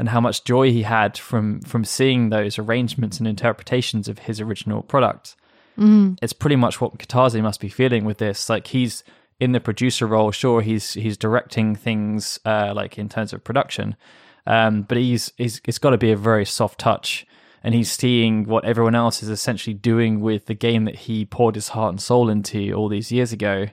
and 0.00 0.08
how 0.08 0.20
much 0.20 0.42
joy 0.44 0.72
he 0.72 0.82
had 0.82 1.16
from 1.16 1.60
from 1.60 1.84
seeing 1.84 2.30
those 2.30 2.58
arrangements 2.58 3.18
and 3.18 3.28
interpretations 3.28 4.08
of 4.08 4.20
his 4.20 4.40
original 4.40 4.82
product. 4.82 5.36
It's 6.20 6.32
pretty 6.32 6.56
much 6.56 6.80
what 6.80 6.98
Kitase 6.98 7.40
must 7.40 7.60
be 7.60 7.68
feeling 7.68 8.04
with 8.04 8.18
this. 8.18 8.48
Like 8.48 8.66
he's 8.68 9.04
in 9.38 9.52
the 9.52 9.60
producer 9.60 10.06
role, 10.06 10.32
sure, 10.32 10.60
he's 10.60 10.94
he's 10.94 11.16
directing 11.16 11.76
things 11.76 12.38
uh, 12.44 12.72
like 12.74 12.98
in 12.98 13.08
terms 13.08 13.32
of 13.32 13.42
production, 13.44 13.96
um, 14.46 14.82
but 14.82 14.98
he's, 14.98 15.32
he's 15.36 15.60
it's 15.66 15.78
got 15.78 15.90
to 15.90 15.98
be 15.98 16.10
a 16.12 16.16
very 16.16 16.44
soft 16.44 16.80
touch. 16.80 17.26
And 17.64 17.74
he's 17.74 17.92
seeing 17.92 18.44
what 18.44 18.64
everyone 18.64 18.94
else 18.94 19.22
is 19.22 19.28
essentially 19.28 19.74
doing 19.74 20.20
with 20.20 20.46
the 20.46 20.54
game 20.54 20.84
that 20.84 20.96
he 20.96 21.24
poured 21.24 21.54
his 21.54 21.68
heart 21.68 21.90
and 21.92 22.00
soul 22.02 22.28
into 22.28 22.72
all 22.72 22.88
these 22.88 23.12
years 23.12 23.32
ago 23.32 23.66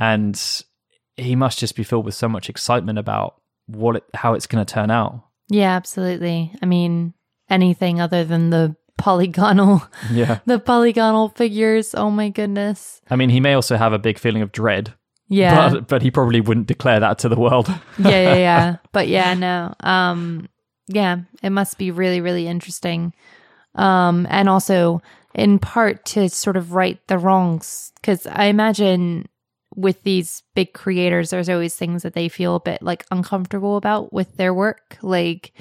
and 0.00 0.62
he 1.16 1.36
must 1.36 1.58
just 1.58 1.76
be 1.76 1.84
filled 1.84 2.04
with 2.04 2.14
so 2.14 2.28
much 2.28 2.48
excitement 2.48 2.98
about 2.98 3.40
what 3.66 3.96
it, 3.96 4.04
how 4.14 4.34
it's 4.34 4.46
going 4.46 4.64
to 4.64 4.72
turn 4.74 4.90
out. 4.90 5.22
yeah, 5.48 5.70
absolutely. 5.76 6.52
I 6.62 6.66
mean, 6.66 7.14
anything 7.50 8.00
other 8.00 8.24
than 8.24 8.50
the 8.50 8.76
polygonal 8.96 9.82
Yeah. 10.10 10.38
the 10.46 10.58
polygonal 10.58 11.28
figures. 11.30 11.94
Oh 11.94 12.10
my 12.10 12.28
goodness. 12.28 13.00
I 13.10 13.16
mean, 13.16 13.30
he 13.30 13.40
may 13.40 13.54
also 13.54 13.76
have 13.76 13.92
a 13.92 13.98
big 13.98 14.18
feeling 14.18 14.42
of 14.42 14.52
dread, 14.52 14.94
Yeah. 15.28 15.70
but 15.70 15.88
but 15.88 16.02
he 16.02 16.10
probably 16.10 16.40
wouldn't 16.40 16.66
declare 16.68 17.00
that 17.00 17.18
to 17.20 17.28
the 17.28 17.36
world. 17.38 17.68
yeah, 17.98 18.08
yeah, 18.10 18.34
yeah. 18.48 18.76
But 18.92 19.08
yeah, 19.08 19.34
no. 19.34 19.74
Um 19.80 20.48
yeah, 20.86 21.18
it 21.42 21.50
must 21.50 21.78
be 21.78 21.90
really 21.90 22.20
really 22.20 22.46
interesting. 22.46 23.12
Um 23.74 24.26
and 24.30 24.48
also 24.48 25.02
in 25.34 25.58
part 25.58 26.04
to 26.06 26.28
sort 26.28 26.56
of 26.56 26.72
right 26.72 26.98
the 27.08 27.18
wrongs 27.18 27.92
cuz 28.02 28.26
I 28.26 28.46
imagine 28.46 29.28
with 29.76 30.02
these 30.04 30.42
big 30.54 30.72
creators 30.72 31.30
there's 31.30 31.48
always 31.48 31.74
things 31.74 32.02
that 32.04 32.14
they 32.14 32.28
feel 32.28 32.54
a 32.56 32.60
bit 32.60 32.80
like 32.82 33.04
uncomfortable 33.10 33.76
about 33.76 34.12
with 34.12 34.36
their 34.36 34.54
work. 34.54 34.98
Like 35.02 35.52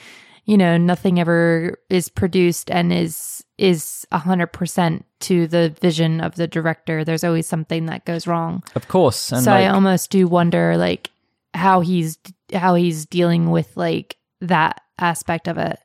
you 0.45 0.57
know 0.57 0.77
nothing 0.77 1.19
ever 1.19 1.79
is 1.89 2.09
produced 2.09 2.69
and 2.69 2.91
is 2.91 3.43
is 3.57 4.05
a 4.11 4.19
100% 4.19 5.03
to 5.21 5.47
the 5.47 5.69
vision 5.79 6.19
of 6.19 6.35
the 6.35 6.47
director. 6.47 7.05
There's 7.05 7.23
always 7.23 7.47
something 7.47 7.85
that 7.85 8.03
goes 8.03 8.27
wrong. 8.27 8.63
Of 8.75 8.87
course, 8.87 9.31
and 9.31 9.43
so 9.43 9.51
like, 9.51 9.65
I 9.65 9.67
almost 9.67 10.09
do 10.09 10.27
wonder 10.27 10.75
like 10.75 11.11
how 11.53 11.81
he's 11.81 12.17
how 12.53 12.75
he's 12.75 13.05
dealing 13.05 13.51
with 13.51 13.75
like 13.77 14.17
that 14.41 14.81
aspect 14.99 15.47
of 15.47 15.57
it. 15.57 15.79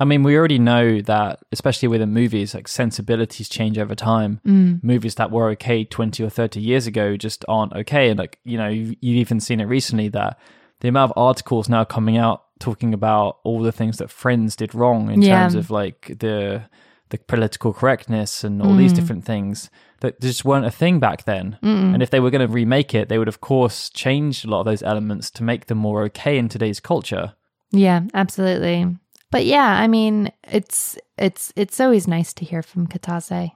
I 0.00 0.04
mean, 0.04 0.22
we 0.22 0.36
already 0.36 0.58
know 0.58 1.00
that, 1.02 1.40
especially 1.52 1.86
within 1.88 2.12
movies, 2.12 2.54
like 2.54 2.66
sensibilities 2.66 3.48
change 3.48 3.78
over 3.78 3.94
time. 3.94 4.40
Mm. 4.46 4.82
Movies 4.82 5.14
that 5.16 5.30
were 5.30 5.50
okay 5.50 5.84
20 5.84 6.24
or 6.24 6.30
30 6.30 6.60
years 6.60 6.86
ago 6.86 7.16
just 7.16 7.44
aren't 7.46 7.74
okay. 7.74 8.08
And, 8.08 8.18
like, 8.18 8.38
you 8.44 8.56
know, 8.58 8.68
you've, 8.68 8.94
you've 9.00 9.16
even 9.18 9.38
seen 9.38 9.60
it 9.60 9.66
recently 9.66 10.08
that 10.08 10.38
the 10.80 10.88
amount 10.88 11.12
of 11.12 11.18
articles 11.22 11.68
now 11.68 11.84
coming 11.84 12.16
out 12.16 12.44
talking 12.58 12.94
about 12.94 13.38
all 13.44 13.60
the 13.62 13.70
things 13.70 13.98
that 13.98 14.10
Friends 14.10 14.56
did 14.56 14.74
wrong 14.74 15.10
in 15.10 15.20
Yeah. 15.22 15.40
terms 15.40 15.54
of 15.54 15.70
like 15.70 16.16
the 16.18 16.62
the 17.10 17.18
political 17.18 17.74
correctness 17.74 18.42
and 18.42 18.62
all 18.62 18.74
these 18.74 18.92
Mm. 18.92 18.96
different 18.96 19.24
things 19.26 19.68
that 20.00 20.18
just 20.22 20.46
weren't 20.46 20.64
a 20.64 20.70
thing 20.70 20.98
back 20.98 21.24
then. 21.24 21.58
Mm-mm. 21.62 21.92
And 21.92 22.02
if 22.02 22.08
they 22.08 22.20
were 22.20 22.30
going 22.30 22.46
to 22.46 22.52
remake 22.52 22.94
it, 22.94 23.10
they 23.10 23.18
would 23.18 23.28
of 23.28 23.42
course 23.42 23.90
change 23.90 24.44
a 24.44 24.48
lot 24.48 24.60
of 24.60 24.64
those 24.64 24.82
elements 24.82 25.30
to 25.32 25.42
make 25.44 25.66
them 25.66 25.76
more 25.76 26.02
okay 26.04 26.38
in 26.38 26.48
today's 26.48 26.80
culture. 26.80 27.34
Yeah, 27.72 28.02
absolutely. 28.14 28.96
But 29.30 29.46
yeah, 29.46 29.80
I 29.80 29.88
mean, 29.88 30.30
it's 30.44 30.98
it's 31.18 31.52
it's 31.56 31.80
always 31.80 32.06
nice 32.06 32.32
to 32.34 32.44
hear 32.44 32.62
from 32.62 32.86
Kitase. 32.86 33.50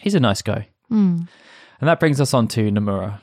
He's 0.00 0.14
a 0.14 0.20
nice 0.20 0.42
guy. 0.42 0.68
Mm. 0.90 1.28
And 1.80 1.88
that 1.88 2.00
brings 2.00 2.20
us 2.20 2.32
on 2.32 2.48
to 2.48 2.70
Nomura, 2.70 3.20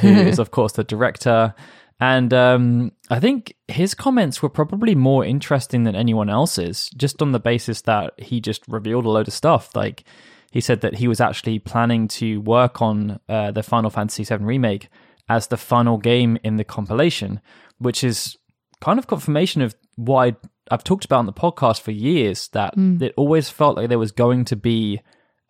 who 0.00 0.08
is, 0.28 0.38
of 0.38 0.50
course, 0.50 0.72
the 0.72 0.84
director. 0.84 1.54
And 2.00 2.34
um, 2.34 2.92
I 3.08 3.20
think 3.20 3.54
his 3.68 3.94
comments 3.94 4.42
were 4.42 4.48
probably 4.48 4.94
more 4.94 5.24
interesting 5.24 5.84
than 5.84 5.94
anyone 5.94 6.28
else's, 6.28 6.90
just 6.96 7.22
on 7.22 7.32
the 7.32 7.40
basis 7.40 7.82
that 7.82 8.18
he 8.18 8.40
just 8.40 8.66
revealed 8.68 9.06
a 9.06 9.10
load 9.10 9.28
of 9.28 9.34
stuff. 9.34 9.74
Like, 9.74 10.04
he 10.50 10.60
said 10.60 10.80
that 10.82 10.96
he 10.96 11.08
was 11.08 11.20
actually 11.20 11.58
planning 11.58 12.08
to 12.08 12.40
work 12.40 12.82
on 12.82 13.20
uh, 13.28 13.52
the 13.52 13.62
Final 13.62 13.90
Fantasy 13.90 14.24
VII 14.24 14.44
Remake 14.44 14.88
as 15.28 15.46
the 15.46 15.56
final 15.56 15.96
game 15.96 16.36
in 16.44 16.56
the 16.56 16.64
compilation, 16.64 17.40
which 17.78 18.04
is 18.04 18.36
kind 18.80 18.98
of 18.98 19.06
confirmation 19.06 19.62
of 19.62 19.74
what 19.96 20.26
I, 20.26 20.36
I've 20.74 20.84
talked 20.84 21.04
about 21.04 21.18
on 21.18 21.26
the 21.26 21.32
podcast 21.32 21.80
for 21.80 21.90
years 21.90 22.48
that 22.48 22.74
it 22.76 23.14
always 23.16 23.48
felt 23.50 23.76
like 23.76 23.88
there 23.88 23.98
was 23.98 24.12
going 24.12 24.44
to 24.46 24.56
be 24.56 25.00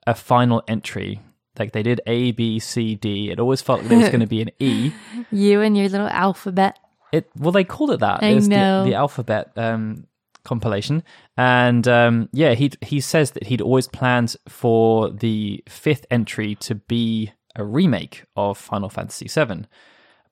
a 0.07 0.15
final 0.15 0.63
entry. 0.69 1.21
Like 1.59 1.73
they 1.73 1.83
did 1.83 2.01
A, 2.07 2.33
B, 2.33 2.59
C, 2.59 2.95
D. 2.97 3.31
It 3.31 3.39
always 3.39 3.63
felt 3.63 3.81
like 3.81 3.89
there 3.89 3.99
was 3.99 4.09
going 4.09 4.21
to 4.21 4.27
be 4.27 4.43
an 4.43 4.51
E. 4.59 4.93
You 5.31 5.61
and 5.61 5.77
your 5.77 5.89
little 5.89 6.09
alphabet. 6.09 6.79
It 7.13 7.31
well, 7.37 7.53
they 7.53 7.65
called 7.65 7.93
it 7.93 8.01
that. 8.01 8.23
I 8.23 8.35
the- 8.35 8.49
know. 8.49 8.85
The, 8.85 8.95
alphabet 8.95 9.53
um, 9.57 10.09
compilation, 10.45 11.05
and 11.37 11.87
um, 11.87 12.29
yeah, 12.33 12.55
he 12.55 12.73
he 12.81 13.01
says 13.01 13.31
that 13.33 13.45
he'd 13.45 13.61
always 13.61 13.87
planned 13.87 14.37
for 14.49 15.11
the 15.11 15.63
fifth 15.69 16.07
entry 16.11 16.57
to 16.57 16.75
be 16.75 17.33
a 17.55 17.65
remake 17.65 18.25
of 18.35 18.59
Final 18.59 18.89
Fantasy 18.89 19.29
VII, 19.29 19.67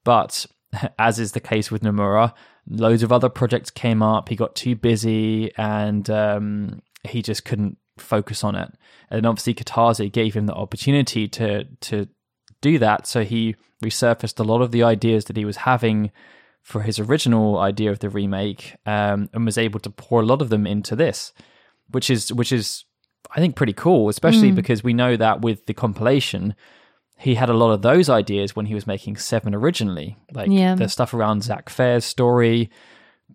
but 0.02 0.44
as 0.98 1.18
is 1.18 1.32
the 1.32 1.40
case 1.40 1.70
with 1.70 1.82
Nomura, 1.82 2.32
loads 2.68 3.02
of 3.02 3.12
other 3.12 3.28
projects 3.28 3.70
came 3.70 4.02
up. 4.02 4.28
He 4.28 4.36
got 4.36 4.54
too 4.54 4.74
busy, 4.76 5.52
and 5.56 6.08
um, 6.10 6.82
he 7.04 7.22
just 7.22 7.44
couldn't 7.44 7.78
focus 7.98 8.42
on 8.44 8.54
it. 8.54 8.72
And 9.10 9.26
obviously, 9.26 9.54
Kitase 9.54 10.10
gave 10.12 10.34
him 10.34 10.46
the 10.46 10.54
opportunity 10.54 11.28
to 11.28 11.64
to 11.64 12.08
do 12.60 12.78
that. 12.78 13.06
So 13.06 13.24
he 13.24 13.56
resurfaced 13.82 14.38
a 14.38 14.44
lot 14.44 14.62
of 14.62 14.70
the 14.70 14.82
ideas 14.82 15.26
that 15.26 15.36
he 15.36 15.44
was 15.44 15.58
having 15.58 16.10
for 16.62 16.82
his 16.82 17.00
original 17.00 17.58
idea 17.58 17.90
of 17.90 17.98
the 17.98 18.08
remake, 18.08 18.76
um, 18.86 19.28
and 19.32 19.44
was 19.44 19.58
able 19.58 19.80
to 19.80 19.90
pour 19.90 20.20
a 20.20 20.26
lot 20.26 20.40
of 20.40 20.48
them 20.48 20.66
into 20.66 20.94
this, 20.94 21.32
which 21.90 22.08
is 22.08 22.32
which 22.32 22.52
is 22.52 22.84
I 23.34 23.40
think 23.40 23.56
pretty 23.56 23.72
cool, 23.72 24.08
especially 24.08 24.52
because 24.52 24.84
we 24.84 24.92
know 24.92 25.16
that 25.16 25.40
with 25.42 25.66
the 25.66 25.74
compilation, 25.74 26.54
he 27.22 27.34
had 27.36 27.48
a 27.48 27.54
lot 27.54 27.72
of 27.72 27.82
those 27.82 28.08
ideas 28.10 28.54
when 28.56 28.66
he 28.66 28.74
was 28.74 28.86
making 28.86 29.16
Seven 29.16 29.54
originally, 29.54 30.16
like 30.32 30.50
Yeah. 30.50 30.74
the 30.74 30.88
stuff 30.88 31.14
around 31.14 31.42
Zack 31.44 31.68
Fair's 31.68 32.04
story. 32.04 32.70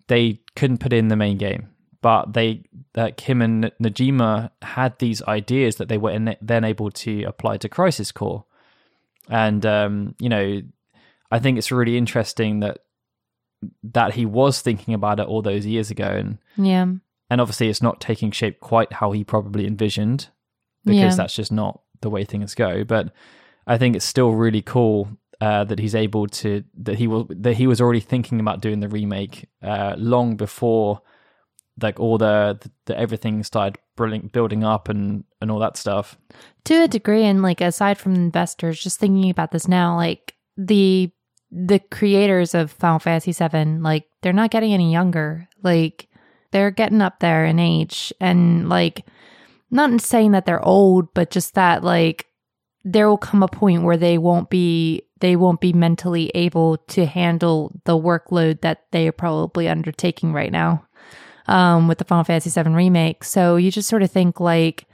They 0.08 0.40
couldn't 0.56 0.78
put 0.78 0.92
in 0.92 1.08
the 1.08 1.16
main 1.16 1.38
game, 1.38 1.68
but 2.02 2.32
they 2.34 2.64
uh, 2.94 3.10
Kim 3.16 3.40
and 3.42 3.70
Nojima 3.82 4.50
had 4.62 4.98
these 4.98 5.22
ideas 5.22 5.76
that 5.76 5.88
they 5.88 5.98
were 5.98 6.10
in, 6.10 6.34
then 6.40 6.64
able 6.64 6.90
to 6.90 7.22
apply 7.24 7.56
to 7.58 7.68
Crisis 7.68 8.10
Core, 8.12 8.44
and 9.28 9.64
um, 9.66 10.14
you 10.20 10.28
know, 10.28 10.62
I 11.30 11.38
think 11.38 11.58
it's 11.58 11.70
really 11.72 11.96
interesting 11.98 12.60
that 12.60 12.78
that 13.82 14.14
he 14.14 14.24
was 14.24 14.60
thinking 14.62 14.94
about 14.94 15.18
it 15.20 15.26
all 15.26 15.42
those 15.42 15.66
years 15.66 15.90
ago, 15.90 16.04
and 16.08 16.38
Yeah. 16.56 16.86
and 17.30 17.40
obviously 17.40 17.68
it's 17.68 17.82
not 17.82 18.00
taking 18.00 18.30
shape 18.30 18.60
quite 18.60 18.92
how 18.94 19.12
he 19.12 19.24
probably 19.24 19.66
envisioned 19.66 20.28
because 20.84 20.98
Yeah. 21.00 21.14
that's 21.16 21.34
just 21.34 21.52
not 21.52 21.80
the 22.00 22.10
way 22.10 22.24
things 22.24 22.54
go. 22.54 22.84
But 22.84 23.12
I 23.68 23.78
think 23.78 23.94
it's 23.94 24.04
still 24.04 24.32
really 24.32 24.62
cool 24.62 25.10
uh, 25.40 25.62
that 25.64 25.78
he's 25.78 25.94
able 25.94 26.26
to 26.26 26.64
that 26.74 26.96
he 26.96 27.06
will 27.06 27.28
that 27.30 27.56
he 27.56 27.66
was 27.66 27.80
already 27.80 28.00
thinking 28.00 28.40
about 28.40 28.60
doing 28.60 28.80
the 28.80 28.88
remake 28.88 29.48
uh, 29.62 29.94
long 29.96 30.36
before 30.36 31.02
like 31.80 32.00
all 32.00 32.18
the, 32.18 32.58
the, 32.60 32.70
the 32.86 32.98
everything 32.98 33.44
started 33.44 33.78
building 33.96 34.30
building 34.32 34.64
up 34.64 34.88
and 34.88 35.24
and 35.40 35.50
all 35.50 35.60
that 35.60 35.76
stuff. 35.76 36.16
to 36.64 36.82
a 36.82 36.88
degree 36.88 37.24
and 37.24 37.42
like 37.42 37.60
aside 37.60 37.98
from 37.98 38.14
investors 38.14 38.82
just 38.82 38.98
thinking 38.98 39.30
about 39.30 39.52
this 39.52 39.68
now 39.68 39.94
like 39.94 40.34
the 40.56 41.12
the 41.50 41.78
creators 41.78 42.54
of 42.54 42.70
final 42.72 42.98
fantasy 42.98 43.32
7 43.32 43.82
like 43.82 44.06
they're 44.22 44.32
not 44.32 44.50
getting 44.50 44.74
any 44.74 44.92
younger 44.92 45.48
like 45.62 46.08
they're 46.50 46.70
getting 46.70 47.00
up 47.00 47.20
there 47.20 47.46
in 47.46 47.58
age 47.58 48.12
and 48.20 48.68
like 48.68 49.06
not 49.70 50.00
saying 50.00 50.32
that 50.32 50.46
they're 50.46 50.64
old 50.64 51.14
but 51.14 51.30
just 51.30 51.54
that 51.54 51.84
like 51.84 52.27
there 52.92 53.08
will 53.08 53.18
come 53.18 53.42
a 53.42 53.48
point 53.48 53.82
where 53.82 53.96
they 53.96 54.18
won't 54.18 54.48
be 54.50 55.02
they 55.20 55.36
won't 55.36 55.60
be 55.60 55.72
mentally 55.72 56.30
able 56.34 56.76
to 56.76 57.04
handle 57.04 57.72
the 57.84 57.98
workload 57.98 58.60
that 58.60 58.84
they 58.92 59.08
are 59.08 59.12
probably 59.12 59.68
undertaking 59.68 60.32
right 60.32 60.52
now 60.52 60.84
um, 61.48 61.88
with 61.88 61.98
the 61.98 62.04
Final 62.04 62.24
Fantasy 62.24 62.50
VII 62.50 62.70
remake. 62.70 63.24
So 63.24 63.56
you 63.56 63.70
just 63.70 63.88
sort 63.88 64.02
of 64.02 64.10
think 64.10 64.38
like 64.38 64.86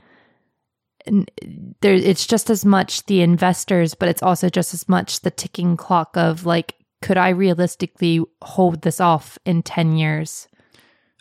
there 1.83 1.93
it's 1.93 2.27
just 2.27 2.49
as 2.49 2.65
much 2.65 3.05
the 3.07 3.21
investors 3.21 3.95
but 3.95 4.09
it's 4.09 4.23
also 4.23 4.49
just 4.49 4.73
as 4.73 4.89
much 4.89 5.21
the 5.21 5.31
ticking 5.31 5.77
clock 5.77 6.17
of 6.17 6.47
like 6.47 6.77
could 7.03 7.19
i 7.19 7.29
realistically 7.29 8.25
hold 8.41 8.81
this 8.81 9.01
off 9.01 9.37
in 9.45 9.63
10 9.63 9.99
years 9.99 10.49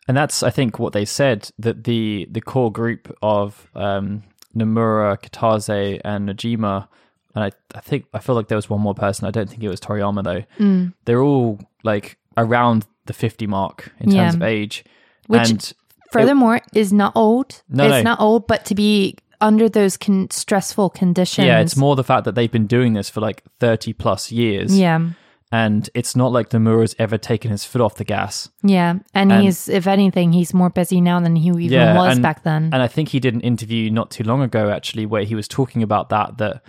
And 0.08 0.18
that's, 0.18 0.44
I 0.44 0.50
think, 0.50 0.80
what 0.80 0.94
they 0.94 1.06
said 1.06 1.50
that 1.60 1.86
the 1.86 2.28
the 2.30 2.42
core 2.42 2.72
group 2.72 3.16
of 3.22 3.70
um, 3.76 4.24
Nomura, 4.56 5.18
Kitase, 5.22 6.00
and 6.04 6.30
Nojima, 6.30 6.88
and 7.36 7.44
I, 7.46 7.52
I 7.76 7.80
think 7.82 8.06
I 8.14 8.20
feel 8.20 8.36
like 8.36 8.48
there 8.48 8.56
was 8.58 8.70
one 8.70 8.82
more 8.82 8.94
person. 8.94 9.28
I 9.28 9.32
don't 9.32 9.50
think 9.50 9.64
it 9.64 9.70
was 9.70 9.80
Toriyama 9.80 10.24
though. 10.24 10.44
Mm. 10.64 10.94
They're 11.06 11.22
all 11.22 11.60
like 11.84 12.18
around 12.38 12.86
the 13.06 13.14
fifty 13.14 13.48
mark 13.48 13.92
in 14.00 14.06
terms 14.12 14.16
Yeah. 14.16 14.30
of 14.34 14.44
age, 14.44 14.84
Which- 15.28 15.50
and 15.50 15.74
furthermore 16.12 16.62
is 16.76 16.94
not 16.94 17.12
old 17.16 17.64
No, 17.70 17.86
it's 17.86 18.04
no. 18.04 18.12
not 18.12 18.20
old 18.20 18.46
but 18.46 18.66
to 18.66 18.76
be 18.76 19.16
under 19.42 19.68
those 19.68 19.98
con- 19.98 20.30
stressful 20.30 20.92
conditions 20.92 21.48
yeah, 21.48 21.60
it's 21.60 21.76
more 21.76 21.96
the 21.96 22.04
fact 22.04 22.24
that 22.26 22.36
they've 22.36 22.52
been 22.52 22.68
doing 22.68 22.94
this 22.94 23.10
for 23.10 23.20
like 23.20 23.42
thirty 23.60 23.94
plus 23.94 24.32
years, 24.32 24.78
yeah 24.78 25.00
and 25.62 25.90
it's 25.94 26.16
not 26.16 26.32
like 26.32 26.50
Nomura's 26.50 26.96
ever 26.98 27.18
taken 27.18 27.52
his 27.52 27.64
foot 27.64 27.82
off 27.82 27.96
the 27.96 28.04
gas. 28.16 28.50
yeah 28.64 28.96
and, 29.14 29.32
And- 29.32 29.44
he's 29.44 29.70
if 29.70 29.86
anything 29.88 30.34
he's 30.34 30.54
more 30.54 30.70
busy 30.72 31.00
now 31.00 31.20
than 31.20 31.36
he 31.36 31.50
even 31.50 31.62
Yeah, 31.72 31.96
was 31.96 32.14
and- 32.16 32.24
back 32.24 32.44
then 32.44 32.64
And 32.74 32.82
I 32.82 32.88
think 32.88 33.10
he 33.10 33.20
did 33.20 33.34
an 33.36 33.42
interview 33.42 33.90
not 33.92 34.10
too 34.12 34.24
long 34.24 34.42
ago, 34.42 34.70
actually, 34.70 35.06
where 35.06 35.24
he 35.24 35.36
was 35.36 35.48
talking 35.48 35.84
about 35.84 36.10
that 36.10 36.38
that 36.40 36.64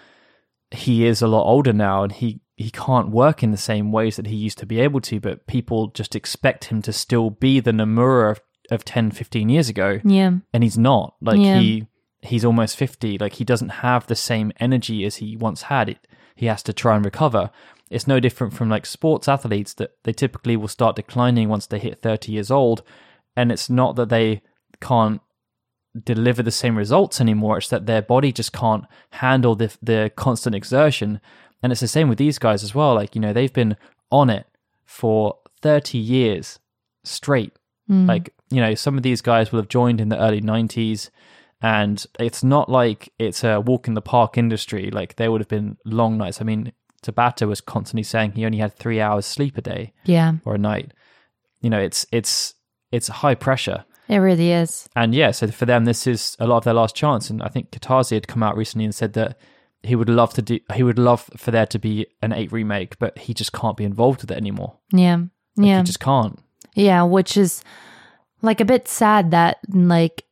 he 0.71 1.07
is 1.07 1.23
a 1.23 1.29
lot 1.29 1.45
older 1.45 1.73
now 1.73 2.03
and 2.05 2.13
he 2.13 2.41
he 2.57 2.71
can't 2.71 3.11
work 3.11 3.43
in 3.43 3.51
the 3.51 3.57
same 3.71 3.91
ways 3.91 4.15
that 4.17 4.27
he 4.29 4.37
used 4.37 4.59
to 4.59 4.67
be 4.67 4.79
able 4.81 5.01
to, 5.01 5.19
but 5.19 5.47
people 5.49 5.89
just 5.89 6.15
expect 6.15 6.67
him 6.67 6.81
to 6.83 6.93
still 6.93 7.31
be 7.31 7.59
the 7.59 7.73
Nomura 7.73 8.31
of, 8.31 8.41
of 8.71 8.85
10, 8.85 9.11
15 9.11 9.49
years 9.49 9.69
ago, 9.69 9.99
yeah 10.05 10.31
and 10.53 10.63
he's 10.63 10.79
not. 10.79 11.15
Like 11.21 11.41
Yeah. 11.41 11.59
he 11.59 11.87
he's 12.23 12.45
almost 12.45 12.77
50, 12.77 13.19
like 13.19 13.35
he 13.35 13.45
doesn't 13.45 13.71
have 13.87 14.07
the 14.07 14.15
same 14.17 14.53
energy 14.61 15.05
as 15.05 15.17
he 15.17 15.37
once 15.37 15.63
had. 15.63 15.89
It 15.89 15.99
he 16.37 16.47
has 16.47 16.63
to 16.65 16.73
try 16.73 16.97
and 16.97 17.05
recover. 17.05 17.51
It's 17.91 18.07
no 18.07 18.19
different 18.21 18.55
from 18.55 18.69
like 18.69 18.87
sports 18.87 19.29
athletes 19.29 19.75
that 19.75 19.93
they 20.05 20.13
typically 20.13 20.57
will 20.57 20.69
start 20.69 20.97
declining 20.97 21.49
once 21.49 21.67
they 21.67 21.79
hit 21.79 22.03
30 22.03 22.33
years 22.33 22.51
old, 22.51 22.83
and 23.37 23.53
it's 23.53 23.69
not 23.69 23.97
that 23.97 24.09
they 24.09 24.43
can't 24.81 25.21
deliver 26.03 26.43
the 26.43 26.51
same 26.51 26.77
results 26.77 27.21
anymore. 27.21 27.59
It's 27.59 27.69
that 27.69 27.87
their 27.87 28.03
body 28.03 28.33
just 28.33 28.53
can't 28.53 28.85
handle 29.11 29.55
the 29.55 29.77
the 29.83 30.11
constant 30.17 30.55
exertion. 30.55 31.21
And 31.63 31.73
it's 31.73 31.81
the 31.81 31.89
same 31.89 32.09
with 32.09 32.19
these 32.19 32.39
guys 32.39 32.63
as 32.63 32.75
well. 32.75 32.95
Like, 32.95 33.15
you 33.15 33.21
know, 33.23 33.33
they've 33.33 33.53
been 33.53 33.77
on 34.11 34.29
it 34.29 34.47
for 34.85 35.39
30 35.63 35.97
years 35.97 36.59
straight. 37.05 37.53
Mm. 37.91 38.07
Like, 38.07 38.35
you 38.51 38.61
know, 38.61 38.75
some 38.75 38.99
of 38.99 39.03
these 39.03 39.23
guys 39.23 39.51
will 39.51 39.61
have 39.61 39.69
joined 39.69 39.99
in 39.99 40.11
the 40.11 40.21
early 40.21 40.43
90s 40.43 41.09
and 41.63 42.05
it's 42.19 42.45
not 42.45 42.69
like 42.69 43.11
it's 43.19 43.43
a 43.45 43.61
walk 43.61 43.89
in 43.89 43.95
the 43.95 44.03
park 44.03 44.37
industry. 44.37 44.91
Like, 44.91 45.17
there 45.17 45.33
would 45.33 45.41
have 45.41 45.49
been 45.49 45.79
long 45.87 46.19
nights. 46.19 46.43
I 46.43 46.45
mean, 46.45 46.73
Tabata 47.05 47.47
was 47.47 47.61
constantly 47.61 48.03
saying 48.03 48.33
he 48.33 48.47
only 48.47 48.59
had 48.59 48.75
three 48.75 49.01
hours 49.01 49.27
sleep 49.27 49.57
a 49.59 49.61
day 49.61 49.93
yeah 50.05 50.35
or 50.45 50.55
a 50.55 50.59
night. 50.59 50.93
You 51.61 51.71
know, 51.71 51.81
it's, 51.81 52.07
it's, 52.11 52.55
it's 52.91 53.09
high 53.09 53.35
pressure. 53.35 53.85
it 54.09 54.19
really 54.19 54.53
is 54.53 54.89
And 54.97 55.15
yeah, 55.15 55.31
so 55.31 55.47
for 55.49 55.67
them, 55.67 55.85
this 55.85 56.07
is 56.07 56.37
a 56.39 56.47
lot 56.47 56.59
of 56.59 56.65
their 56.65 56.75
last 56.75 56.95
chance. 56.95 57.31
And 57.31 57.43
I 57.43 57.49
think 57.49 57.71
Kitase 57.71 58.11
had 58.11 58.29
come 58.29 58.43
out 58.43 58.57
recently 58.57 58.85
and 58.85 58.95
said 58.95 59.13
that 59.15 59.39
he 59.83 59.95
would 59.95 60.09
love 60.09 60.35
to 60.35 60.43
do, 60.43 60.59
he 60.75 60.83
would 60.83 60.99
love 60.99 61.29
for 61.37 61.51
there 61.51 61.67
to 61.67 61.79
be 61.79 62.07
an 62.23 62.33
eight 62.33 62.53
remake, 62.53 62.99
but 62.99 63.19
he 63.19 63.35
just 63.35 63.53
can't 63.53 63.77
be 63.77 63.85
involved 63.85 64.23
with 64.23 64.31
it 64.31 64.37
anymore. 64.37 64.79
yeah 64.93 65.17
Like, 65.57 65.67
yeah 65.69 65.79
he 65.79 65.85
just 65.85 66.01
can't. 66.01 66.39
Yeah, 66.75 67.03
which 67.05 67.37
is 67.37 67.63
like 68.43 68.61
a 68.61 68.65
bit 68.65 68.89
sad 68.89 69.31
that 69.31 69.59
like 69.69 70.25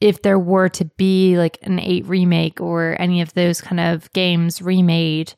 if 0.00 0.20
there 0.20 0.38
were 0.38 0.68
to 0.68 0.84
be 0.84 1.38
like 1.38 1.58
an 1.62 1.78
8 1.78 2.06
remake 2.06 2.60
or 2.60 2.94
any 2.98 3.22
of 3.22 3.32
those 3.32 3.60
kind 3.60 3.80
of 3.80 4.12
games 4.12 4.60
remade, 4.60 5.32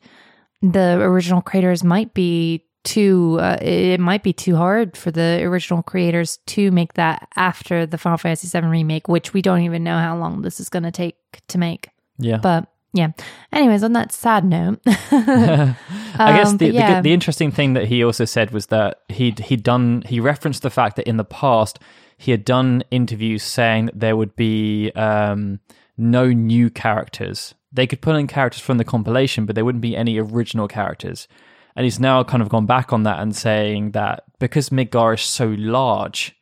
the 0.61 0.99
original 1.01 1.41
creators 1.41 1.83
might 1.83 2.13
be 2.13 2.63
too 2.83 3.37
uh, 3.41 3.57
it 3.61 3.99
might 3.99 4.23
be 4.23 4.31
too 4.31 4.55
hard 4.55 4.95
for 4.95 5.11
the 5.11 5.41
original 5.43 5.83
creators 5.83 6.37
to 6.47 6.71
make 6.71 6.93
that 6.93 7.27
after 7.35 7.85
the 7.85 7.97
Final 7.97 8.17
Fantasy 8.17 8.47
VII 8.47 8.67
remake, 8.67 9.07
which 9.09 9.33
we 9.33 9.41
don't 9.41 9.61
even 9.61 9.83
know 9.83 9.97
how 9.97 10.17
long 10.17 10.41
this 10.41 10.59
is 10.59 10.69
going 10.69 10.83
to 10.83 10.91
take 10.91 11.17
to 11.49 11.57
make. 11.57 11.89
Yeah. 12.17 12.37
But 12.37 12.67
yeah. 12.93 13.11
Anyways, 13.51 13.83
on 13.83 13.93
that 13.93 14.11
sad 14.11 14.45
note, 14.45 14.79
I 14.87 15.75
guess 16.17 16.49
Um, 16.49 16.57
the, 16.57 16.67
but 16.67 16.73
yeah. 16.73 16.95
the 16.95 17.09
the 17.09 17.13
interesting 17.13 17.51
thing 17.51 17.73
that 17.73 17.87
he 17.87 18.03
also 18.03 18.25
said 18.25 18.51
was 18.51 18.67
that 18.67 19.01
he'd 19.09 19.39
he'd 19.39 19.63
done 19.63 20.03
he 20.07 20.19
referenced 20.19 20.63
the 20.63 20.69
fact 20.69 20.95
that 20.95 21.07
in 21.07 21.17
the 21.17 21.25
past 21.25 21.79
he 22.17 22.31
had 22.31 22.45
done 22.45 22.83
interviews 22.89 23.43
saying 23.43 23.87
that 23.87 23.99
there 23.99 24.15
would 24.15 24.35
be 24.35 24.91
um, 24.95 25.59
no 25.97 26.27
new 26.31 26.69
characters. 26.69 27.53
They 27.71 27.87
could 27.87 28.01
put 28.01 28.15
in 28.15 28.27
characters 28.27 28.61
from 28.61 28.77
the 28.77 28.83
compilation, 28.83 29.45
but 29.45 29.55
there 29.55 29.65
wouldn't 29.65 29.81
be 29.81 29.95
any 29.95 30.17
original 30.17 30.67
characters. 30.67 31.27
And 31.75 31.83
he's 31.83 31.99
now 31.99 32.23
kind 32.23 32.41
of 32.41 32.49
gone 32.49 32.65
back 32.65 32.91
on 32.91 33.03
that 33.03 33.19
and 33.19 33.35
saying 33.35 33.91
that 33.91 34.23
because 34.39 34.69
Midgar 34.69 35.13
is 35.13 35.21
so 35.21 35.47
large, 35.47 36.35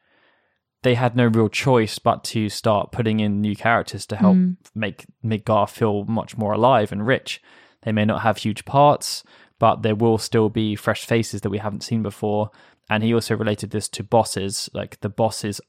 they 0.83 0.95
had 0.95 1.15
no 1.15 1.25
real 1.25 1.49
choice 1.49 1.99
but 1.99 2.23
to 2.25 2.47
start 2.47 2.91
putting 2.91 3.19
in 3.19 3.41
new 3.41 3.55
characters 3.55 4.05
to 4.05 4.15
help 4.15 4.37
mm. 4.37 4.55
make 4.75 5.05
Midgar 5.25 5.67
feel 5.67 6.05
much 6.05 6.37
more 6.37 6.53
alive 6.53 6.91
and 6.91 7.05
rich. 7.05 7.41
They 7.81 7.91
may 7.91 8.05
not 8.05 8.21
have 8.21 8.37
huge 8.37 8.65
parts, 8.65 9.23
but 9.59 9.81
there 9.81 9.95
will 9.95 10.17
still 10.17 10.49
be 10.49 10.75
fresh 10.75 11.05
faces 11.05 11.41
that 11.41 11.49
we 11.49 11.57
haven't 11.57 11.83
seen 11.83 12.03
before. 12.03 12.51
And 12.89 13.03
he 13.03 13.13
also 13.13 13.35
related 13.35 13.71
this 13.71 13.89
to 13.89 14.03
bosses. 14.03 14.69
Like 14.73 14.99
the 15.01 15.09
bosses, 15.09 15.59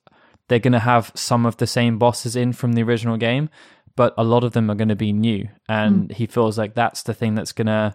they're 0.49 0.59
going 0.59 0.73
to 0.75 0.79
have 0.81 1.13
some 1.15 1.47
of 1.47 1.57
the 1.57 1.67
same 1.67 1.99
bosses 1.99 2.37
in 2.37 2.53
from 2.53 2.75
the 2.75 2.83
original 2.83 3.17
game, 3.17 3.49
but 3.97 4.15
a 4.17 4.25
lot 4.25 4.45
of 4.45 4.53
them 4.53 4.71
are 4.71 4.75
going 4.75 4.89
to 4.89 4.97
be 4.97 5.13
new. 5.13 5.49
And 5.69 6.13
he 6.13 6.27
feels 6.27 6.59
like 6.59 6.75
that's 6.75 7.03
the 7.03 7.15
thing 7.15 7.35
that's 7.35 7.53
going 7.53 7.67
to 7.67 7.95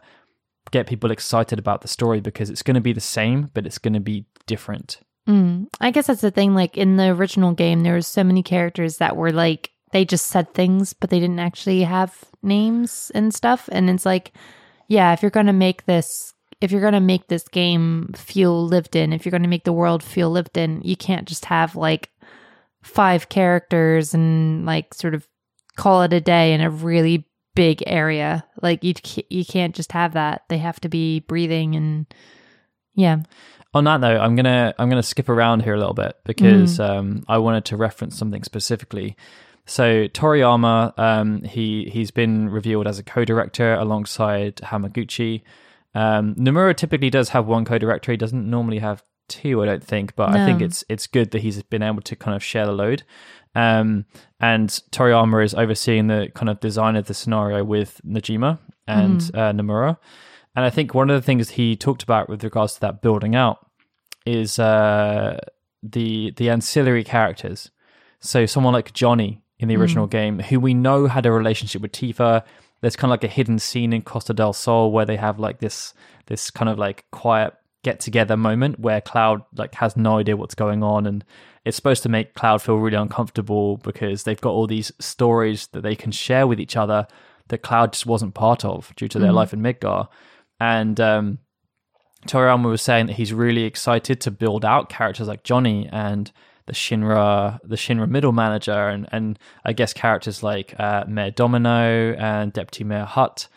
get 0.72 0.88
people 0.88 1.12
excited 1.12 1.60
about 1.60 1.82
the 1.82 1.88
story 1.88 2.20
because 2.20 2.50
it's 2.50 2.64
going 2.64 2.76
to 2.76 2.82
be 2.82 2.94
the 2.94 3.00
same, 3.00 3.50
but 3.54 3.66
it's 3.66 3.78
going 3.78 3.94
to 3.94 4.00
be 4.00 4.26
different. 4.48 5.00
Mm, 5.28 5.68
I 5.80 5.92
guess 5.92 6.08
that's 6.08 6.22
the 6.22 6.32
thing. 6.32 6.56
Like 6.56 6.78
in 6.78 6.98
the 6.98 7.10
original 7.10 7.54
game, 7.54 7.82
there 7.82 7.96
was 7.96 8.08
so 8.08 8.24
many 8.24 8.44
characters 8.44 8.98
that 8.98 9.16
were 9.16 9.32
like 9.32 9.72
they 9.92 10.06
just 10.06 10.28
said 10.28 10.54
things, 10.54 10.94
but 10.94 11.10
they 11.10 11.20
didn't 11.20 11.40
actually 11.40 11.84
have 11.84 12.24
names 12.42 13.12
and 13.14 13.34
stuff. 13.34 13.70
And 13.72 13.90
it's 13.90 14.06
like, 14.06 14.32
yeah, 14.88 15.14
if 15.14 15.22
you're 15.22 15.32
gonna 15.32 15.54
make 15.54 15.86
this, 15.86 16.34
if 16.60 16.72
you're 16.72 16.82
gonna 16.82 17.02
make 17.02 17.28
this 17.28 17.48
game 17.48 18.12
feel 18.16 18.66
lived 18.66 18.96
in, 18.96 19.14
if 19.14 19.26
you're 19.26 19.32
gonna 19.32 19.48
make 19.48 19.64
the 19.64 19.74
world 19.74 20.02
feel 20.02 20.32
lived 20.32 20.58
in, 20.58 20.82
you 20.84 20.96
can't 20.96 21.28
just 21.28 21.46
have 21.46 21.76
like 21.76 22.10
five 22.82 23.30
characters 23.30 24.14
and 24.14 24.66
like 24.66 24.94
sort 24.94 25.14
of 25.14 25.28
call 25.78 26.04
it 26.04 26.14
a 26.14 26.22
day 26.22 26.54
in 26.54 26.62
a 26.62 26.70
really 26.70 27.26
big 27.56 27.84
area. 27.86 28.46
Like 28.62 28.84
you, 28.84 28.94
you 29.30 29.46
can't 29.46 29.76
just 29.76 29.92
have 29.92 30.14
that. 30.14 30.44
They 30.50 30.58
have 30.58 30.80
to 30.82 30.90
be 30.90 31.22
breathing 31.22 31.76
and 31.76 32.06
yeah. 32.96 33.18
On 33.74 33.86
that 33.86 34.02
note, 34.02 34.20
I'm 34.20 34.36
gonna 34.36 34.74
I'm 34.78 34.90
gonna 34.90 35.04
skip 35.04 35.30
around 35.30 35.64
here 35.64 35.74
a 35.74 35.80
little 35.80 35.94
bit 35.94 36.18
because 36.26 36.80
um, 36.80 37.24
I 37.30 37.38
wanted 37.38 37.66
to 37.66 37.78
reference 37.78 38.18
something 38.18 38.44
specifically. 38.44 39.16
So 39.66 40.08
Toriyama, 40.10 40.98
um, 41.00 41.44
he 41.44 41.90
he's 41.90 42.12
been 42.12 42.50
revealed 42.50 42.88
as 42.88 43.00
a 43.00 43.04
co-director 43.04 43.76
alongside 43.76 44.58
Hamaguchi. 44.58 45.44
Um, 45.94 46.36
Nomura 46.36 46.76
typically 46.76 47.10
does 47.10 47.30
have 47.30 47.48
one 47.48 47.64
co-director. 47.64 48.12
He 48.12 48.18
doesn't 48.18 48.50
normally 48.50 48.80
have 48.80 49.04
two, 49.30 49.62
I 49.62 49.66
don't 49.66 49.84
think, 49.84 50.16
but 50.16 50.30
I 50.30 50.46
think 50.46 50.62
it's 50.62 50.84
it's 50.90 51.08
good 51.08 51.32
that 51.32 51.42
he's 51.42 51.64
been 51.64 51.82
able 51.82 52.02
to 52.02 52.16
kind 52.18 52.36
of 52.36 52.44
share 52.44 52.66
the 52.66 52.74
load. 52.74 53.04
Um, 53.54 54.06
and 54.40 54.70
Toriyama 54.70 55.44
is 55.44 55.54
overseeing 55.54 56.08
the 56.08 56.30
kind 56.34 56.50
of 56.50 56.60
design 56.60 56.96
of 56.96 57.06
the 57.06 57.14
scenario 57.14 57.64
with 57.64 58.02
Nojima 58.06 58.60
and 58.88 59.22
uh, 59.34 59.52
Nomura. 59.52 59.98
And 60.56 60.66
I 60.66 60.70
think 60.70 60.94
one 60.94 61.10
of 61.10 61.16
the 61.16 61.26
things 61.26 61.52
he 61.52 61.76
talked 61.76 62.04
about 62.04 62.30
with 62.30 62.44
regards 62.44 62.76
to 62.76 62.82
that 62.82 63.02
building 63.02 63.36
out 63.36 63.66
is 64.26 64.60
uh, 64.60 65.40
the 65.82 66.32
the 66.38 66.50
ancillary 66.50 67.04
characters. 67.04 67.72
So 68.20 68.46
someone 68.46 68.74
like 68.74 68.94
Johnny 68.94 69.42
in 69.60 69.68
the 69.68 69.78
original 69.78 70.08
game, 70.08 70.40
who 70.40 70.60
we 70.60 70.74
know 70.74 71.08
had 71.08 71.26
a 71.26 71.32
relationship 71.32 71.82
with 71.82 71.92
Tifa. 71.92 72.44
There's 72.82 72.96
kind 72.96 73.10
of 73.10 73.14
like 73.14 73.24
a 73.24 73.34
hidden 73.34 73.60
scene 73.60 73.94
in 73.94 74.02
Costa 74.02 74.34
del 74.34 74.54
Sol 74.54 74.92
where 74.92 75.06
they 75.06 75.18
have 75.18 75.40
like 75.40 75.60
this 75.60 75.94
this 76.26 76.50
kind 76.52 76.70
of 76.70 76.80
like 76.80 77.06
quiet 77.12 77.54
get 77.84 78.00
together 78.00 78.38
moment 78.38 78.80
where 78.80 79.02
Cloud 79.02 79.44
like 79.56 79.74
has 79.76 79.98
no 79.98 80.18
idea 80.18 80.38
what's 80.38 80.56
going 80.56 80.84
on 80.84 81.08
and 81.08 81.24
it's 81.66 81.76
supposed 81.76 82.04
to 82.04 82.10
make 82.10 82.34
Cloud 82.34 82.62
feel 82.62 82.78
really 82.78 82.98
uncomfortable 82.98 83.78
because 83.78 84.24
they've 84.24 84.42
got 84.42 84.52
all 84.52 84.68
these 84.68 84.92
stories 85.00 85.68
that 85.68 85.82
they 85.82 85.96
can 85.96 86.12
share 86.12 86.48
with 86.48 86.60
each 86.60 86.76
other 86.76 87.08
that 87.50 87.60
Cloud 87.60 87.94
just 87.94 88.06
wasn't 88.06 88.34
part 88.34 88.66
of 88.66 88.94
due 88.96 89.08
to 89.08 89.20
their 89.20 89.32
life 89.32 89.54
in 89.54 89.62
Midgar. 89.62 90.08
And 90.60 91.00
um, 91.00 91.40
Toriyama 92.28 92.70
was 92.70 92.82
saying 92.82 93.08
that 93.08 93.18
he's 93.18 93.34
really 93.34 93.64
excited 93.64 94.22
to 94.22 94.32
build 94.32 94.66
out 94.66 94.90
characters 94.90 95.28
like 95.28 95.44
Johnny 95.44 95.88
and 95.92 96.32
the 96.66 96.74
Shinra, 96.74 97.60
the 97.64 97.76
Shinra 97.76 98.08
middle 98.08 98.32
manager, 98.32 98.88
and 98.88 99.08
and 99.12 99.38
I 99.66 99.74
guess 99.74 99.94
characters 99.94 100.44
like 100.44 100.80
uh, 100.80 101.04
Mayor 101.08 101.32
Domino 101.32 102.14
and 102.14 102.54
Deputy 102.54 102.84
Mayor 102.84 103.06
Hart. 103.06 103.48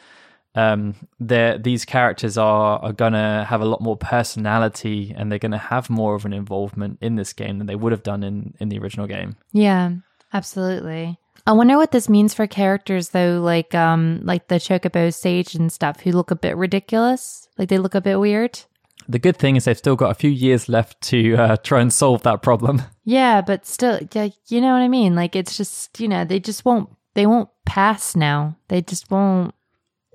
Um, 0.55 0.95
these 1.19 1.85
characters 1.85 2.38
are 2.38 2.79
are 2.79 2.93
gonna 2.93 3.45
have 3.45 3.61
a 3.61 3.64
lot 3.64 3.81
more 3.81 3.97
personality, 3.97 5.12
and 5.17 5.31
they're 5.31 5.38
gonna 5.38 5.59
have 5.59 5.90
more 5.90 6.14
of 6.14 6.25
an 6.25 6.33
involvement 6.33 6.99
in 7.01 7.17
this 7.17 7.33
game 7.33 7.59
than 7.59 7.67
they 7.67 7.75
would 7.77 7.93
have 7.93 8.03
done 8.03 8.23
in 8.23 8.55
in 8.61 8.69
the 8.69 8.79
original 8.79 9.07
game. 9.07 9.37
Yeah, 9.53 9.90
absolutely. 10.33 11.19
I 11.47 11.53
wonder 11.53 11.77
what 11.77 11.90
this 11.90 12.09
means 12.09 12.33
for 12.33 12.47
characters 12.47 13.11
though, 13.11 13.40
like 13.43 13.75
um 13.75 14.21
like 14.23 14.49
the 14.49 14.57
Chocobo 14.57 15.12
Sage 15.12 15.55
and 15.55 15.73
stuff 15.73 16.01
who 16.01 16.12
look 16.12 16.31
a 16.31 16.37
bit 16.37 16.57
ridiculous. 16.57 17.49
Like 17.59 17.69
they 17.69 17.79
look 17.79 17.95
a 17.95 18.01
bit 18.01 18.19
weird. 18.19 18.61
The 19.07 19.19
good 19.19 19.37
thing 19.37 19.57
is 19.57 19.64
they've 19.64 19.77
still 19.77 19.97
got 19.97 20.11
a 20.11 20.14
few 20.14 20.31
years 20.31 20.67
left 20.69 20.99
to 21.03 21.35
uh, 21.37 21.57
try 21.59 21.83
and 21.83 21.93
solve 21.93 22.23
that 22.23 22.43
problem. 22.43 22.83
Yeah, 23.07 23.43
but 23.43 23.67
still 23.67 23.99
yeah, 24.14 24.29
you 24.49 24.62
know 24.62 24.73
what 24.73 24.81
I 24.81 24.88
mean? 24.88 25.14
Like 25.14 25.37
it's 25.37 25.59
just, 25.59 26.01
you 26.01 26.09
know, 26.09 26.25
they 26.25 26.40
just 26.40 26.64
won't 26.64 26.88
they 27.12 27.27
won't 27.27 27.51
pass 27.67 28.17
now. 28.17 28.57
They 28.69 28.81
just 28.81 29.11
won't 29.11 29.55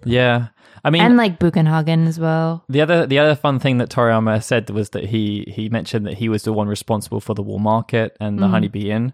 Yeah, 0.06 0.48
I 0.84 0.90
mean, 0.90 1.02
and 1.02 1.18
like 1.18 1.40
Bugenhagen 1.40 2.08
as 2.08 2.20
well. 2.20 2.64
The 2.70 2.82
other 2.82 3.06
the 3.06 3.20
other 3.20 3.36
fun 3.36 3.60
thing 3.60 3.78
that 3.80 3.90
Toriyama 3.90 4.42
said 4.44 4.70
was 4.70 4.92
that 4.92 5.06
he 5.06 5.46
he 5.54 5.70
mentioned 5.70 6.06
that 6.06 6.16
he 6.18 6.30
was 6.30 6.44
the 6.44 6.54
one 6.54 6.68
responsible 6.68 7.20
for 7.20 7.34
the 7.34 7.44
wall 7.44 7.60
market 7.60 8.16
and 8.20 8.40
the 8.40 8.48
honeybee 8.48 8.92
inn, 8.92 9.14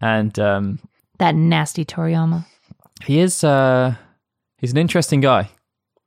and 0.00 0.38
um, 0.38 0.78
That 1.18 1.34
nasty 1.34 1.84
Toriyama. 1.84 2.44
he 3.04 3.18
is 3.20 3.42
uh, 3.44 3.94
he's 4.58 4.72
an 4.72 4.78
interesting 4.78 5.20
guy. 5.20 5.50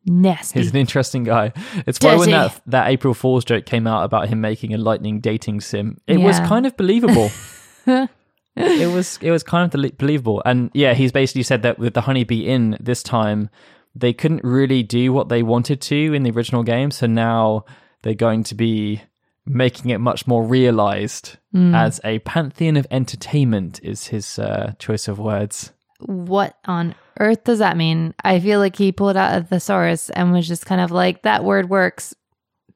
Nasty. 0.06 0.60
He's 0.60 0.72
an 0.72 0.76
interesting 0.78 1.24
guy. 1.24 1.54
It's 1.88 1.98
why 2.02 2.16
when 2.18 2.32
that 2.32 2.62
that 2.68 2.88
April 2.90 3.14
Fool's 3.14 3.46
joke 3.46 3.66
came 3.66 3.88
out 3.88 4.04
about 4.04 4.28
him 4.28 4.42
making 4.42 4.74
a 4.74 4.78
lightning 4.78 5.20
dating 5.22 5.62
sim, 5.62 5.98
it 6.08 6.18
was 6.18 6.40
kind 6.42 6.66
of 6.66 6.76
believable. 6.76 7.32
it 8.56 8.94
was 8.94 9.18
it 9.22 9.32
was 9.32 9.44
kind 9.44 9.74
of 9.74 9.98
believable, 9.98 10.42
and 10.46 10.72
yeah, 10.74 10.94
he's 10.94 11.12
basically 11.12 11.44
said 11.44 11.62
that 11.64 11.80
with 11.80 11.94
the 11.94 12.02
honeybee 12.02 12.46
inn 12.48 12.78
this 12.80 13.02
time, 13.02 13.50
they 13.96 14.14
couldn't 14.14 14.44
really 14.44 14.84
do 14.84 15.14
what 15.14 15.30
they 15.30 15.44
wanted 15.44 15.82
to 15.82 16.14
in 16.14 16.24
the 16.24 16.32
original 16.32 16.64
game, 16.64 16.92
so 16.92 17.06
now 17.08 17.66
they're 18.02 18.14
going 18.14 18.44
to 18.46 18.56
be 18.56 19.02
making 19.46 19.92
it 19.92 20.00
much 20.00 20.26
more 20.26 20.44
realized 20.44 21.38
as 21.76 22.00
a 22.04 22.18
pantheon 22.20 22.78
of 22.78 22.88
entertainment 22.90 23.80
is 23.84 24.08
his 24.08 24.40
uh, 24.40 24.74
choice 24.80 25.08
of 25.08 25.20
words. 25.20 25.72
what 26.00 26.58
on 26.66 26.96
earth 27.20 27.44
does 27.44 27.60
that 27.60 27.78
mean? 27.78 28.14
I 28.24 28.40
feel 28.40 28.60
like 28.60 28.76
he 28.76 28.92
pulled 28.92 29.18
out 29.18 29.38
a 29.38 29.44
thesaurus 29.44 30.10
and 30.10 30.32
was 30.32 30.48
just 30.48 30.66
kind 30.66 30.82
of 30.82 30.92
like, 30.92 31.22
that 31.22 31.44
word 31.44 31.70
works. 31.70 32.16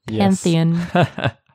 Yes. 0.07 0.43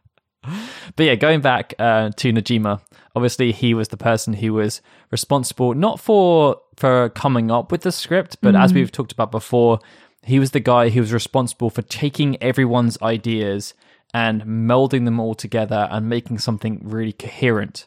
But 0.96 1.06
yeah, 1.06 1.14
going 1.14 1.40
back 1.40 1.74
uh, 1.78 2.10
to 2.16 2.32
Nojima, 2.32 2.80
obviously 3.14 3.52
he 3.52 3.74
was 3.74 3.88
the 3.88 3.96
person 3.96 4.34
who 4.34 4.54
was 4.54 4.82
responsible 5.10 5.74
not 5.74 6.00
for 6.00 6.60
for 6.76 7.10
coming 7.10 7.50
up 7.50 7.70
with 7.70 7.82
the 7.82 7.92
script, 7.92 8.38
but 8.40 8.54
as 8.56 8.72
we've 8.74 8.90
talked 8.92 9.12
about 9.12 9.30
before, 9.30 9.78
he 10.24 10.38
was 10.38 10.50
the 10.52 10.60
guy 10.60 10.88
who 10.88 11.00
was 11.00 11.12
responsible 11.12 11.70
for 11.70 11.82
taking 11.82 12.42
everyone's 12.42 12.96
ideas 13.02 13.74
and 14.14 14.42
melding 14.42 15.04
them 15.06 15.18
all 15.18 15.34
together 15.34 15.88
and 15.90 16.06
making 16.08 16.38
something 16.38 16.80
really 16.82 17.12
coherent. 17.14 17.86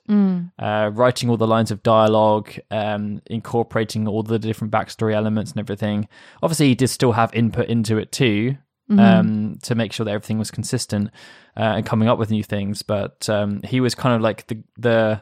Uh, 0.57 0.89
writing 0.93 1.29
all 1.29 1.37
the 1.37 1.45
lines 1.47 1.69
of 1.71 1.83
dialogue, 1.83 2.51
um, 2.71 3.21
incorporating 3.27 4.07
all 4.07 4.23
the 4.23 4.39
different 4.39 4.73
backstory 4.73 5.13
elements 5.13 5.51
and 5.51 5.59
everything. 5.59 6.07
Obviously, 6.41 6.67
he 6.69 6.75
did 6.75 6.87
still 6.87 7.11
have 7.11 7.31
input 7.33 7.67
into 7.67 7.97
it 7.97 8.11
too, 8.11 8.57
um, 8.89 9.57
to 9.63 9.75
make 9.75 9.91
sure 9.93 10.05
that 10.05 10.11
everything 10.11 10.37
was 10.39 10.51
consistent 10.51 11.09
uh, 11.57 11.73
and 11.77 11.85
coming 11.85 12.07
up 12.07 12.19
with 12.19 12.29
new 12.31 12.43
things. 12.43 12.81
But 12.81 13.27
um, 13.29 13.61
he 13.63 13.79
was 13.79 13.95
kind 13.95 14.15
of 14.15 14.21
like 14.21 14.47
the 14.47 14.63
the 14.77 15.21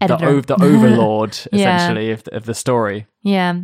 the, 0.00 0.14
Editor. 0.14 0.28
ov- 0.36 0.46
the 0.46 0.54
overlord 0.62 1.38
Yeah. 1.52 1.76
essentially 1.76 2.10
of 2.10 2.24
the, 2.24 2.36
of 2.36 2.44
the 2.46 2.54
story. 2.54 3.06
Yeah. 3.22 3.60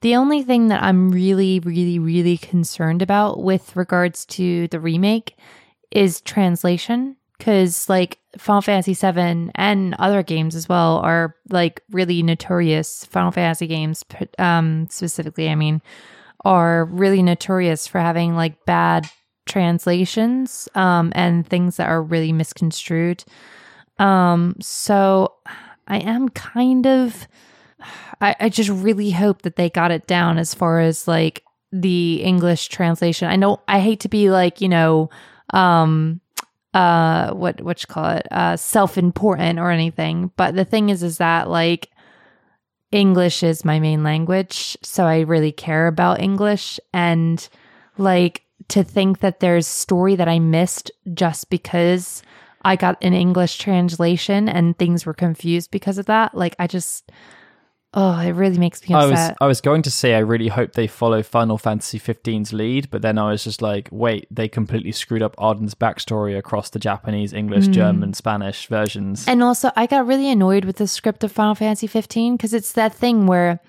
The 0.00 0.14
only 0.14 0.42
thing 0.44 0.68
that 0.68 0.82
I'm 0.82 1.10
really, 1.10 1.58
really, 1.60 1.98
really 1.98 2.38
concerned 2.38 3.02
about 3.02 3.42
with 3.42 3.74
regards 3.76 4.24
to 4.26 4.68
the 4.68 4.78
remake 4.80 5.36
is 5.90 6.20
translation. 6.20 7.16
Cause 7.40 7.88
like 7.88 8.18
Final 8.36 8.62
Fantasy 8.62 8.94
VII 8.94 9.50
and 9.54 9.94
other 9.98 10.22
games 10.24 10.54
as 10.56 10.68
well 10.68 10.98
are 10.98 11.36
like 11.50 11.82
really 11.90 12.22
notorious. 12.22 13.04
Final 13.06 13.30
Fantasy 13.30 13.66
games, 13.68 14.04
um, 14.38 14.88
specifically, 14.90 15.48
I 15.48 15.54
mean, 15.54 15.80
are 16.44 16.84
really 16.86 17.22
notorious 17.22 17.86
for 17.86 18.00
having 18.00 18.34
like 18.34 18.64
bad 18.64 19.10
translations 19.46 20.68
um, 20.74 21.12
and 21.14 21.46
things 21.46 21.76
that 21.76 21.88
are 21.88 22.02
really 22.02 22.32
misconstrued. 22.32 23.24
Um, 23.98 24.56
so 24.60 25.34
I 25.88 25.98
am 25.98 26.28
kind 26.28 26.86
of, 26.86 27.26
I, 28.20 28.36
I 28.38 28.48
just 28.48 28.70
really 28.70 29.10
hope 29.10 29.42
that 29.42 29.56
they 29.56 29.70
got 29.70 29.90
it 29.90 30.06
down 30.06 30.38
as 30.38 30.54
far 30.54 30.80
as 30.80 31.08
like 31.08 31.42
the 31.72 32.22
English 32.22 32.68
translation. 32.68 33.28
I 33.28 33.36
know 33.36 33.60
I 33.66 33.80
hate 33.80 34.00
to 34.00 34.08
be 34.08 34.30
like, 34.30 34.60
you 34.60 34.68
know, 34.68 35.10
um, 35.50 36.20
uh, 36.74 37.32
what, 37.32 37.60
what 37.62 37.82
you 37.82 37.86
call 37.86 38.10
it, 38.10 38.26
uh, 38.30 38.56
self 38.56 38.98
important 38.98 39.58
or 39.58 39.70
anything. 39.70 40.30
But 40.36 40.54
the 40.54 40.64
thing 40.64 40.90
is, 40.90 41.02
is 41.02 41.18
that 41.18 41.48
like, 41.48 41.90
English 42.90 43.42
is 43.42 43.64
my 43.64 43.78
main 43.78 44.02
language, 44.02 44.76
so 44.82 45.04
I 45.04 45.20
really 45.20 45.52
care 45.52 45.86
about 45.86 46.20
English 46.20 46.80
and 46.92 47.46
like 47.98 48.44
to 48.68 48.82
think 48.82 49.20
that 49.20 49.40
there's 49.40 49.66
story 49.66 50.16
that 50.16 50.28
I 50.28 50.38
missed 50.38 50.90
just 51.14 51.50
because 51.50 52.22
I 52.62 52.76
got 52.76 53.02
an 53.02 53.14
English 53.14 53.58
translation 53.58 54.48
and 54.48 54.76
things 54.78 55.06
were 55.06 55.14
confused 55.14 55.70
because 55.70 55.98
of 55.98 56.06
that. 56.06 56.34
Like 56.34 56.56
I 56.58 56.66
just 56.66 57.10
oh, 57.94 58.20
it 58.20 58.32
really 58.32 58.58
makes 58.58 58.86
me 58.88 58.94
upset. 58.94 59.02
I 59.02 59.06
was. 59.08 59.36
I 59.40 59.46
was 59.46 59.60
going 59.60 59.82
to 59.82 59.90
say 59.90 60.14
I 60.14 60.18
really 60.18 60.48
hope 60.48 60.72
they 60.72 60.86
follow 60.86 61.22
Final 61.22 61.58
Fantasy 61.58 61.98
15's 61.98 62.52
lead, 62.52 62.90
but 62.90 63.02
then 63.02 63.18
I 63.18 63.30
was 63.30 63.44
just 63.44 63.62
like, 63.62 63.88
wait, 63.90 64.26
they 64.30 64.48
completely 64.48 64.92
screwed 64.92 65.22
up 65.22 65.34
Ardyn's 65.36 65.74
backstory 65.74 66.36
across 66.36 66.70
the 66.70 66.78
Japanese, 66.78 67.32
English, 67.32 67.66
Hmm. 67.66 67.72
German, 67.72 68.14
Spanish 68.14 68.66
versions. 68.66 69.26
And 69.26 69.42
also, 69.42 69.70
I 69.76 69.86
got 69.86 70.06
really 70.06 70.30
annoyed 70.30 70.64
with 70.64 70.76
the 70.76 70.86
script 70.88 71.24
of 71.24 71.32
Final 71.32 71.54
Fantasy 71.54 71.86
15 71.86 72.36
because 72.36 72.52
it's 72.54 72.72
that 72.72 72.94
thing 72.94 73.26
where 73.26 73.60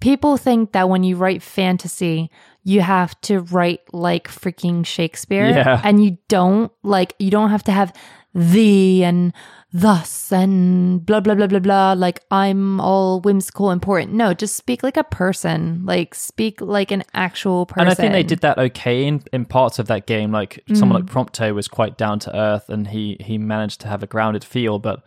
people 0.00 0.36
think 0.36 0.72
that 0.72 0.88
when 0.88 1.02
you 1.04 1.16
write 1.16 1.42
fantasy, 1.42 2.30
you 2.64 2.80
have 2.80 3.18
to 3.22 3.40
write 3.40 3.80
like 3.92 4.28
freaking 4.28 4.84
Shakespeare. 4.84 5.48
Yeah. 5.50 5.80
And 5.84 6.04
you 6.04 6.18
don't, 6.28 6.70
like, 6.82 7.14
you 7.18 7.30
don't 7.30 7.50
have 7.50 7.64
to 7.64 7.72
have 7.72 7.92
thee 8.36 9.02
and 9.02 9.32
thus 9.72 10.30
and 10.30 11.04
blah, 11.04 11.20
blah, 11.20 11.34
blah, 11.34 11.46
blah, 11.46 11.58
blah. 11.58 11.92
Like, 11.94 12.20
I'm 12.30 12.80
all 12.80 13.20
whimsical, 13.20 13.70
important. 13.70 14.12
No, 14.12 14.34
just 14.34 14.56
speak 14.56 14.82
like 14.82 14.96
a 14.96 15.04
person. 15.04 15.82
Like, 15.84 16.14
speak 16.14 16.60
like 16.60 16.90
an 16.90 17.02
actual 17.14 17.66
person. 17.66 17.80
And 17.80 17.90
I 17.90 17.94
think 17.94 18.12
they 18.12 18.22
did 18.22 18.40
that 18.40 18.58
okay 18.58 19.06
in, 19.06 19.22
in 19.32 19.44
parts 19.44 19.78
of 19.78 19.86
that 19.88 20.06
game. 20.06 20.32
Like 20.32 20.62
someone 20.74 21.00
like 21.00 21.10
mm. 21.10 21.14
Prompto 21.14 21.54
was 21.54 21.68
quite 21.68 21.96
down 21.96 22.18
to 22.20 22.36
earth, 22.36 22.68
and 22.68 22.88
he 22.88 23.16
he 23.20 23.38
managed 23.38 23.80
to 23.82 23.88
have 23.88 24.02
a 24.02 24.06
grounded 24.06 24.44
feel. 24.44 24.78
But 24.78 25.02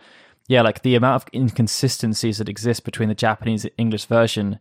yeah, 0.48 0.62
like 0.62 0.82
the 0.82 0.96
amount 0.96 1.24
of 1.24 1.30
inconsistencies 1.34 2.40
that 2.40 2.50
exist 2.50 2.84
between 2.84 3.10
the 3.10 3.16
Japanese 3.16 3.66
and 3.66 3.74
English 3.78 4.06
version, 4.06 4.60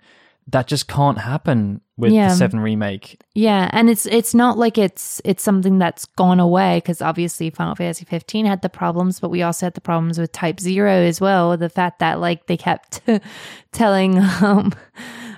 that 0.50 0.66
just 0.66 0.88
can't 0.88 1.18
happen 1.18 1.80
with 1.98 2.12
Yeah. 2.12 2.28
the 2.28 2.34
Seven 2.34 2.60
remake. 2.60 3.20
Yeah, 3.34 3.68
and 3.72 3.90
it's 3.90 4.06
it's 4.06 4.34
not 4.34 4.56
like 4.56 4.78
it's 4.78 5.20
it's 5.24 5.42
something 5.42 5.78
that's 5.78 6.04
gone 6.06 6.40
away 6.40 6.78
because 6.78 7.02
obviously 7.02 7.50
Final 7.50 7.74
Fantasy 7.74 8.04
15 8.04 8.46
had 8.46 8.62
the 8.62 8.68
problems, 8.68 9.20
but 9.20 9.30
we 9.30 9.42
also 9.42 9.66
had 9.66 9.74
the 9.74 9.80
problems 9.80 10.18
with 10.18 10.32
Type 10.32 10.58
Zero 10.60 10.90
as 10.92 11.20
well. 11.20 11.56
The 11.56 11.68
fact 11.68 11.98
that 11.98 12.18
like 12.20 12.46
they 12.46 12.56
kept 12.56 13.02
telling 13.72 14.18
um 14.40 14.72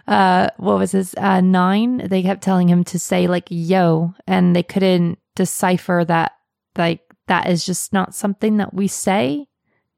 uh 0.07 0.49
what 0.59 0.79
was 0.79 0.93
this 0.93 1.15
uh 1.17 1.41
nine? 1.41 2.07
They 2.09 2.23
kept 2.23 2.43
telling 2.43 2.69
him 2.69 2.85
to 2.85 2.99
say 2.99 3.27
like 3.27 3.47
yo, 3.51 4.15
and 4.27 4.55
they 4.55 4.63
couldn't 4.63 5.19
decipher 5.37 6.05
that 6.07 6.33
like 6.77 7.01
that 7.27 7.49
is 7.49 7.65
just 7.65 7.93
not 7.93 8.15
something 8.15 8.59
that 8.59 8.75
we 8.75 8.87
say 8.87 9.47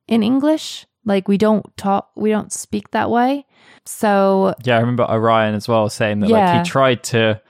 in 0.08 0.22
English. 0.22 0.86
Like 1.04 1.26
we 1.28 1.36
don't 1.38 1.76
talk, 1.76 2.10
we 2.16 2.30
don't 2.30 2.52
speak 2.52 2.92
that 2.92 3.10
way. 3.10 3.46
So 3.84 4.54
Yeah, 4.64 4.76
I 4.76 4.80
remember 4.80 5.04
Orion 5.04 5.54
as 5.54 5.68
well 5.68 5.88
saying 5.88 6.20
that 6.20 6.30
Yeah. 6.30 6.56
like 6.56 6.64
he 6.66 6.70
tried 6.70 7.02
to 7.04 7.40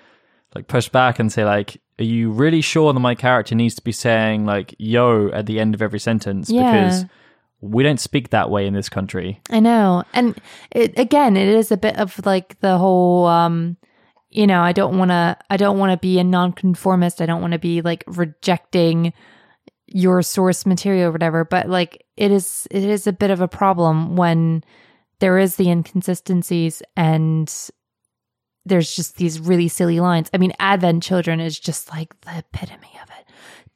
like 0.54 0.68
push 0.68 0.88
back 0.88 1.18
and 1.18 1.30
say 1.32 1.44
like, 1.44 1.80
"Are 1.98 2.04
you 2.04 2.30
really 2.30 2.60
sure 2.60 2.92
that 2.92 3.00
my 3.00 3.14
character 3.14 3.54
needs 3.54 3.74
to 3.76 3.82
be 3.82 3.92
saying 3.92 4.44
like 4.46 4.74
yo 4.78 5.28
at 5.28 5.46
the 5.46 5.60
end 5.60 5.74
of 5.74 5.82
every 5.82 5.98
sentence 6.00 6.50
Yeah. 6.50 6.70
because 6.72 7.04
we 7.60 7.82
don't 7.84 8.00
speak 8.00 8.30
that 8.30 8.50
way 8.50 8.66
in 8.66 8.74
this 8.74 8.88
country." 8.88 9.40
I 9.50 9.60
know. 9.60 10.04
And 10.12 10.36
it, 10.70 10.98
again, 10.98 11.36
it 11.36 11.48
is 11.48 11.70
a 11.72 11.76
bit 11.76 11.96
of 11.98 12.24
like 12.26 12.58
the 12.60 12.78
whole 12.78 13.26
um 13.26 13.76
you 14.34 14.46
know, 14.46 14.62
I 14.62 14.72
don't 14.72 14.96
want 14.96 15.10
to 15.10 15.36
I 15.50 15.58
don't 15.58 15.78
want 15.78 15.92
to 15.92 15.98
be 15.98 16.18
a 16.18 16.24
nonconformist. 16.24 17.20
I 17.20 17.26
don't 17.26 17.42
want 17.42 17.52
to 17.52 17.58
be 17.58 17.82
like 17.82 18.02
rejecting 18.06 19.12
your 19.86 20.22
source 20.22 20.64
material 20.64 21.08
or 21.08 21.12
whatever, 21.12 21.44
but 21.44 21.68
like 21.68 22.04
it 22.16 22.30
is 22.30 22.66
it 22.70 22.82
is 22.84 23.06
a 23.06 23.12
bit 23.12 23.30
of 23.30 23.42
a 23.42 23.48
problem 23.48 24.16
when 24.16 24.64
there 25.22 25.38
is 25.38 25.54
the 25.54 25.70
inconsistencies 25.70 26.82
and 26.96 27.70
there's 28.66 28.96
just 28.96 29.18
these 29.18 29.38
really 29.38 29.68
silly 29.68 30.00
lines. 30.00 30.28
I 30.34 30.38
mean, 30.38 30.52
Advent 30.58 31.04
Children 31.04 31.38
is 31.38 31.60
just 31.60 31.90
like 31.92 32.20
the 32.22 32.38
epitome 32.38 32.90
of 33.00 33.08
it. 33.08 33.24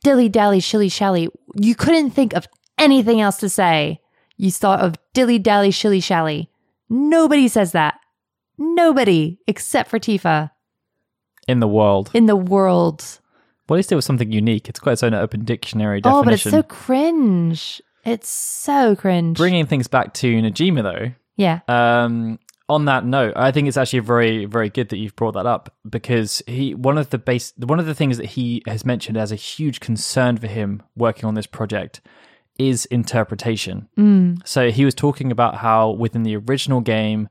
Dilly 0.02 0.28
dally, 0.28 0.58
shilly 0.58 0.88
shally. 0.88 1.28
You 1.54 1.76
couldn't 1.76 2.10
think 2.10 2.34
of 2.34 2.48
anything 2.78 3.20
else 3.20 3.36
to 3.38 3.48
say. 3.48 4.00
You 4.36 4.50
thought 4.50 4.80
of 4.80 4.96
dilly 5.14 5.38
dally, 5.38 5.70
shilly 5.70 6.00
shally. 6.00 6.50
Nobody 6.88 7.46
says 7.46 7.70
that. 7.70 7.94
Nobody 8.58 9.38
except 9.46 9.88
for 9.88 10.00
Tifa 10.00 10.50
In 11.46 11.60
the 11.60 11.68
world, 11.68 12.10
in 12.12 12.26
the 12.26 12.34
world. 12.34 13.20
well, 13.68 13.76
at 13.76 13.78
least 13.78 13.92
it 13.92 13.96
was 13.96 14.04
something 14.04 14.32
unique. 14.32 14.68
It's 14.68 14.80
got 14.80 14.94
its 14.94 15.04
own 15.04 15.14
open 15.14 15.44
dictionary 15.44 16.00
Oh, 16.04 16.24
but 16.24 16.32
it's 16.34 16.42
so 16.42 16.64
cringe. 16.64 17.80
It's 18.04 18.28
so 18.28 18.96
cringe. 18.96 19.36
Bringing 19.36 19.66
things 19.66 19.86
back 19.86 20.12
to 20.14 20.34
Nojima 20.42 20.82
though, 20.82 21.12
yeah. 21.36 21.60
um, 21.68 22.38
on 22.68 22.86
that 22.86 23.04
note, 23.04 23.34
I 23.36 23.52
think 23.52 23.68
it's 23.68 23.76
actually 23.76 24.00
very, 24.00 24.44
very 24.44 24.70
good 24.70 24.88
that 24.88 24.96
you've 24.96 25.14
brought 25.14 25.34
that 25.34 25.46
up 25.46 25.74
because 25.88 26.42
he 26.46 26.74
one 26.74 26.98
of 26.98 27.10
the 27.10 27.18
base 27.18 27.52
one 27.58 27.78
of 27.78 27.86
the 27.86 27.94
things 27.94 28.16
that 28.16 28.26
he 28.26 28.62
has 28.66 28.84
mentioned 28.84 29.16
as 29.16 29.30
a 29.30 29.36
huge 29.36 29.78
concern 29.78 30.36
for 30.36 30.48
him 30.48 30.82
working 30.96 31.26
on 31.26 31.34
this 31.34 31.46
project 31.46 32.00
is 32.58 32.86
interpretation. 32.86 33.88
So 34.44 34.70
he 34.70 34.84
was 34.84 34.94
talking 34.94 35.30
about 35.30 35.56
how 35.56 35.90
within 35.90 36.22
the 36.22 36.36
original 36.36 36.80
game, 36.80 37.28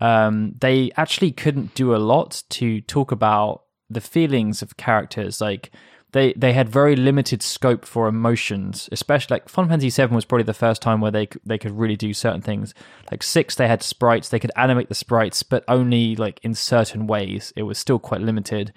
um, 0.00 0.54
they 0.60 0.90
actually 0.96 1.32
couldn't 1.32 1.74
do 1.74 1.94
a 1.94 1.98
lot 1.98 2.42
to 2.50 2.80
talk 2.82 3.12
about 3.12 3.64
the 3.90 4.00
feelings 4.00 4.62
of 4.62 4.76
characters. 4.76 5.40
Like 5.40 5.70
they 6.12 6.32
they 6.34 6.54
had 6.54 6.68
very 6.68 6.96
limited 6.96 7.42
scope 7.42 7.84
for 7.84 8.08
emotions, 8.08 8.88
especially 8.90 9.34
like 9.34 9.48
Final 9.48 9.70
Fantasy 9.70 9.90
VII 9.90 10.14
was 10.14 10.24
probably 10.24 10.44
the 10.44 10.54
first 10.54 10.80
time 10.80 11.00
where 11.00 11.10
they 11.10 11.28
they 11.44 11.58
could 11.58 11.72
really 11.72 11.96
do 11.96 12.14
certain 12.14 12.40
things. 12.40 12.72
Like 13.10 13.22
six, 13.22 13.54
they 13.54 13.68
had 13.68 13.82
sprites, 13.82 14.28
they 14.28 14.38
could 14.38 14.52
animate 14.56 14.88
the 14.88 14.94
sprites, 14.94 15.42
but 15.42 15.64
only 15.68 16.16
like 16.16 16.40
in 16.42 16.54
certain 16.54 17.06
ways. 17.06 17.52
It 17.56 17.64
was 17.64 17.78
still 17.78 17.98
quite 17.98 18.22
limited. 18.22 18.72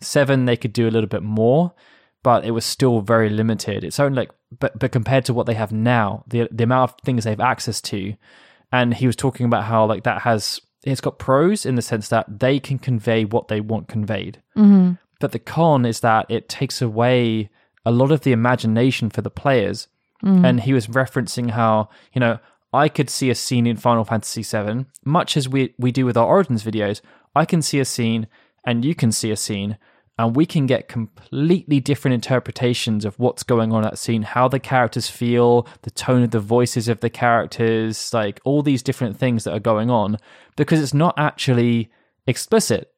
Seven, 0.00 0.46
they 0.46 0.56
could 0.56 0.72
do 0.72 0.88
a 0.88 0.90
little 0.90 1.08
bit 1.08 1.22
more, 1.22 1.74
but 2.22 2.46
it 2.46 2.52
was 2.52 2.64
still 2.64 3.02
very 3.02 3.28
limited. 3.28 3.84
It's 3.84 4.00
only 4.00 4.16
like, 4.16 4.30
but 4.58 4.78
but 4.78 4.92
compared 4.92 5.26
to 5.26 5.34
what 5.34 5.44
they 5.44 5.54
have 5.54 5.72
now, 5.72 6.24
the 6.26 6.48
the 6.50 6.64
amount 6.64 6.92
of 6.92 6.96
things 7.04 7.24
they 7.24 7.30
have 7.30 7.40
access 7.40 7.82
to, 7.82 8.14
and 8.72 8.94
he 8.94 9.06
was 9.06 9.16
talking 9.16 9.44
about 9.44 9.64
how 9.64 9.84
like 9.84 10.04
that 10.04 10.22
has 10.22 10.60
it's 10.82 11.02
got 11.02 11.18
pros 11.18 11.66
in 11.66 11.74
the 11.74 11.82
sense 11.82 12.08
that 12.08 12.40
they 12.40 12.58
can 12.58 12.78
convey 12.78 13.26
what 13.26 13.48
they 13.48 13.60
want 13.60 13.86
conveyed, 13.86 14.40
hmm 14.54 14.92
but 15.20 15.32
the 15.32 15.38
con 15.38 15.86
is 15.86 16.00
that 16.00 16.26
it 16.28 16.48
takes 16.48 16.82
away 16.82 17.50
a 17.86 17.92
lot 17.92 18.10
of 18.10 18.22
the 18.22 18.32
imagination 18.32 19.08
for 19.08 19.22
the 19.22 19.30
players. 19.30 19.86
Mm. 20.24 20.46
And 20.46 20.60
he 20.60 20.72
was 20.72 20.86
referencing 20.88 21.50
how 21.50 21.88
you 22.12 22.20
know 22.20 22.38
I 22.72 22.88
could 22.88 23.08
see 23.08 23.30
a 23.30 23.34
scene 23.34 23.66
in 23.66 23.76
Final 23.76 24.04
Fantasy 24.04 24.42
VII, 24.42 24.86
much 25.04 25.36
as 25.36 25.48
we 25.48 25.74
we 25.78 25.92
do 25.92 26.04
with 26.04 26.16
our 26.16 26.26
Origins 26.26 26.64
videos. 26.64 27.00
I 27.34 27.44
can 27.44 27.62
see 27.62 27.78
a 27.80 27.84
scene, 27.84 28.26
and 28.64 28.84
you 28.84 28.94
can 28.94 29.12
see 29.12 29.30
a 29.30 29.36
scene, 29.36 29.78
and 30.18 30.36
we 30.36 30.44
can 30.44 30.66
get 30.66 30.88
completely 30.88 31.80
different 31.80 32.14
interpretations 32.14 33.04
of 33.04 33.18
what's 33.18 33.42
going 33.42 33.72
on 33.72 33.78
in 33.78 33.90
that 33.90 33.98
scene, 33.98 34.22
how 34.22 34.48
the 34.48 34.60
characters 34.60 35.08
feel, 35.08 35.66
the 35.82 35.90
tone 35.90 36.22
of 36.22 36.32
the 36.32 36.40
voices 36.40 36.88
of 36.88 37.00
the 37.00 37.10
characters, 37.10 38.12
like 38.12 38.40
all 38.44 38.62
these 38.62 38.82
different 38.82 39.16
things 39.16 39.44
that 39.44 39.54
are 39.54 39.60
going 39.60 39.90
on, 39.90 40.18
because 40.56 40.80
it's 40.80 40.94
not 40.94 41.14
actually 41.16 41.90
explicit. 42.26 42.92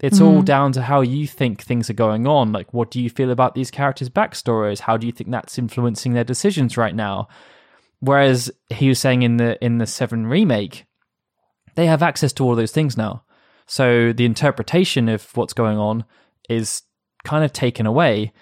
It's 0.00 0.20
all 0.20 0.42
down 0.42 0.70
to 0.72 0.82
how 0.82 1.00
you 1.00 1.26
think 1.26 1.60
things 1.60 1.90
are 1.90 1.94
going 1.94 2.26
on. 2.26 2.52
Like, 2.52 2.72
what 2.72 2.90
do 2.90 3.00
you 3.00 3.10
feel 3.10 3.32
about 3.32 3.56
these 3.56 3.70
characters' 3.70 4.08
backstories? 4.08 4.78
How 4.80 4.96
do 4.96 5.06
you 5.06 5.12
think 5.12 5.30
that's 5.30 5.58
influencing 5.58 6.12
their 6.12 6.22
decisions 6.22 6.76
right 6.76 6.94
now? 6.94 7.26
Whereas 7.98 8.48
he 8.70 8.88
was 8.88 9.00
saying 9.00 9.22
in 9.22 9.38
the 9.38 9.62
in 9.64 9.78
the 9.78 9.86
Seven 9.86 10.26
remake, 10.26 10.84
they 11.74 11.86
have 11.86 12.02
access 12.02 12.32
to 12.34 12.44
all 12.44 12.54
those 12.54 12.70
things 12.70 12.96
now. 12.96 13.24
So 13.66 14.12
the 14.12 14.24
interpretation 14.24 15.08
of 15.08 15.36
what's 15.36 15.52
going 15.52 15.78
on 15.78 16.04
is 16.48 16.82
kind 17.24 17.44
of 17.44 17.52
taken 17.52 17.84
away. 17.84 18.32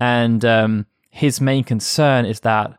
And 0.00 0.44
um, 0.44 0.86
his 1.10 1.40
main 1.40 1.62
concern 1.62 2.24
is 2.24 2.40
that 2.40 2.78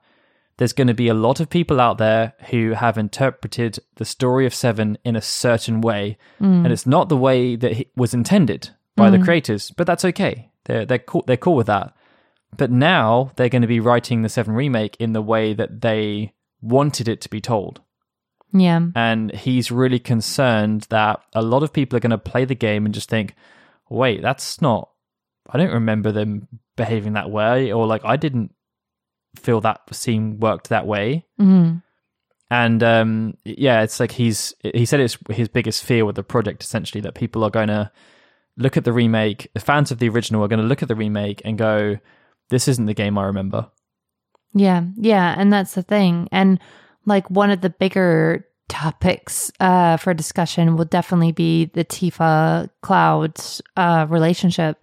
there's 0.63 0.71
going 0.71 0.87
to 0.87 0.93
be 0.93 1.09
a 1.09 1.13
lot 1.13 1.41
of 1.41 1.49
people 1.49 1.81
out 1.81 1.97
there 1.97 2.35
who 2.49 2.71
have 2.71 2.97
interpreted 2.97 3.79
the 3.95 4.05
story 4.05 4.45
of 4.45 4.53
Seven 4.53 4.97
in 5.03 5.17
a 5.17 5.21
certain 5.21 5.81
way, 5.81 6.17
mm. 6.39 6.63
and 6.63 6.71
it's 6.71 6.87
not 6.87 7.09
the 7.09 7.17
way 7.17 7.57
that 7.57 7.81
it 7.81 7.91
was 7.97 8.13
intended 8.13 8.69
by 8.95 9.09
the 9.09 9.17
mm. 9.17 9.25
creators. 9.25 9.71
But 9.71 9.87
that's 9.87 10.05
okay. 10.05 10.51
They're 10.63 10.85
they're 10.85 10.99
cool. 10.99 11.25
They're 11.27 11.35
cool 11.35 11.57
with 11.57 11.67
that. 11.67 11.93
But 12.55 12.71
now 12.71 13.33
they're 13.35 13.49
going 13.49 13.63
to 13.63 13.67
be 13.67 13.81
writing 13.81 14.21
the 14.21 14.29
Seven 14.29 14.55
remake 14.55 14.95
in 15.01 15.11
the 15.11 15.21
way 15.21 15.53
that 15.53 15.81
they 15.81 16.31
wanted 16.61 17.09
it 17.09 17.19
to 17.23 17.29
be 17.29 17.41
told. 17.41 17.81
Yeah. 18.53 18.87
And 18.95 19.35
he's 19.35 19.69
really 19.69 19.99
concerned 19.99 20.87
that 20.91 21.19
a 21.33 21.41
lot 21.41 21.63
of 21.63 21.73
people 21.73 21.97
are 21.97 21.99
going 21.99 22.11
to 22.11 22.17
play 22.17 22.45
the 22.45 22.55
game 22.55 22.85
and 22.85 22.95
just 22.95 23.09
think, 23.09 23.35
wait, 23.89 24.21
that's 24.21 24.61
not 24.61 24.91
I 25.49 25.57
don't 25.57 25.73
remember 25.73 26.13
them 26.13 26.47
behaving 26.77 27.13
that 27.13 27.29
way, 27.29 27.73
or 27.73 27.85
like 27.85 28.05
I 28.05 28.15
didn't 28.15 28.52
feel 29.35 29.61
that 29.61 29.81
scene 29.93 30.39
worked 30.39 30.69
that 30.69 30.87
way. 30.87 31.25
Mhm. 31.39 31.81
And 32.49 32.83
um, 32.83 33.37
yeah, 33.45 33.81
it's 33.81 33.99
like 33.99 34.11
he's 34.11 34.53
he 34.61 34.85
said 34.85 34.99
it's 34.99 35.17
his 35.29 35.47
biggest 35.47 35.83
fear 35.83 36.05
with 36.05 36.15
the 36.15 36.23
project 36.23 36.63
essentially 36.63 37.01
that 37.01 37.15
people 37.15 37.43
are 37.43 37.49
going 37.49 37.69
to 37.69 37.91
look 38.57 38.77
at 38.77 38.83
the 38.83 38.93
remake. 38.93 39.49
The 39.53 39.59
fans 39.59 39.89
of 39.91 39.97
the 39.97 40.09
original 40.09 40.43
are 40.43 40.47
going 40.47 40.61
to 40.61 40.67
look 40.67 40.83
at 40.83 40.87
the 40.87 40.95
remake 40.95 41.41
and 41.45 41.57
go, 41.57 41.97
"This 42.49 42.67
isn't 42.67 42.85
the 42.85 42.93
game 42.93 43.17
I 43.17 43.23
remember." 43.25 43.71
Yeah, 44.53 44.83
yeah, 44.97 45.33
and 45.35 45.51
that's 45.51 45.73
the 45.73 45.81
thing. 45.81 46.29
And 46.31 46.59
like 47.05 47.27
one 47.31 47.49
of 47.49 47.61
the 47.61 47.71
bigger 47.71 48.45
topics 48.69 49.51
uh, 49.59 49.97
for 49.97 50.13
discussion 50.13 50.75
will 50.75 50.85
definitely 50.85 51.31
be 51.31 51.65
the 51.65 51.83
Tifa 51.85 52.69
Cloud 52.81 53.39
uh, 53.77 54.05
relationship 54.09 54.77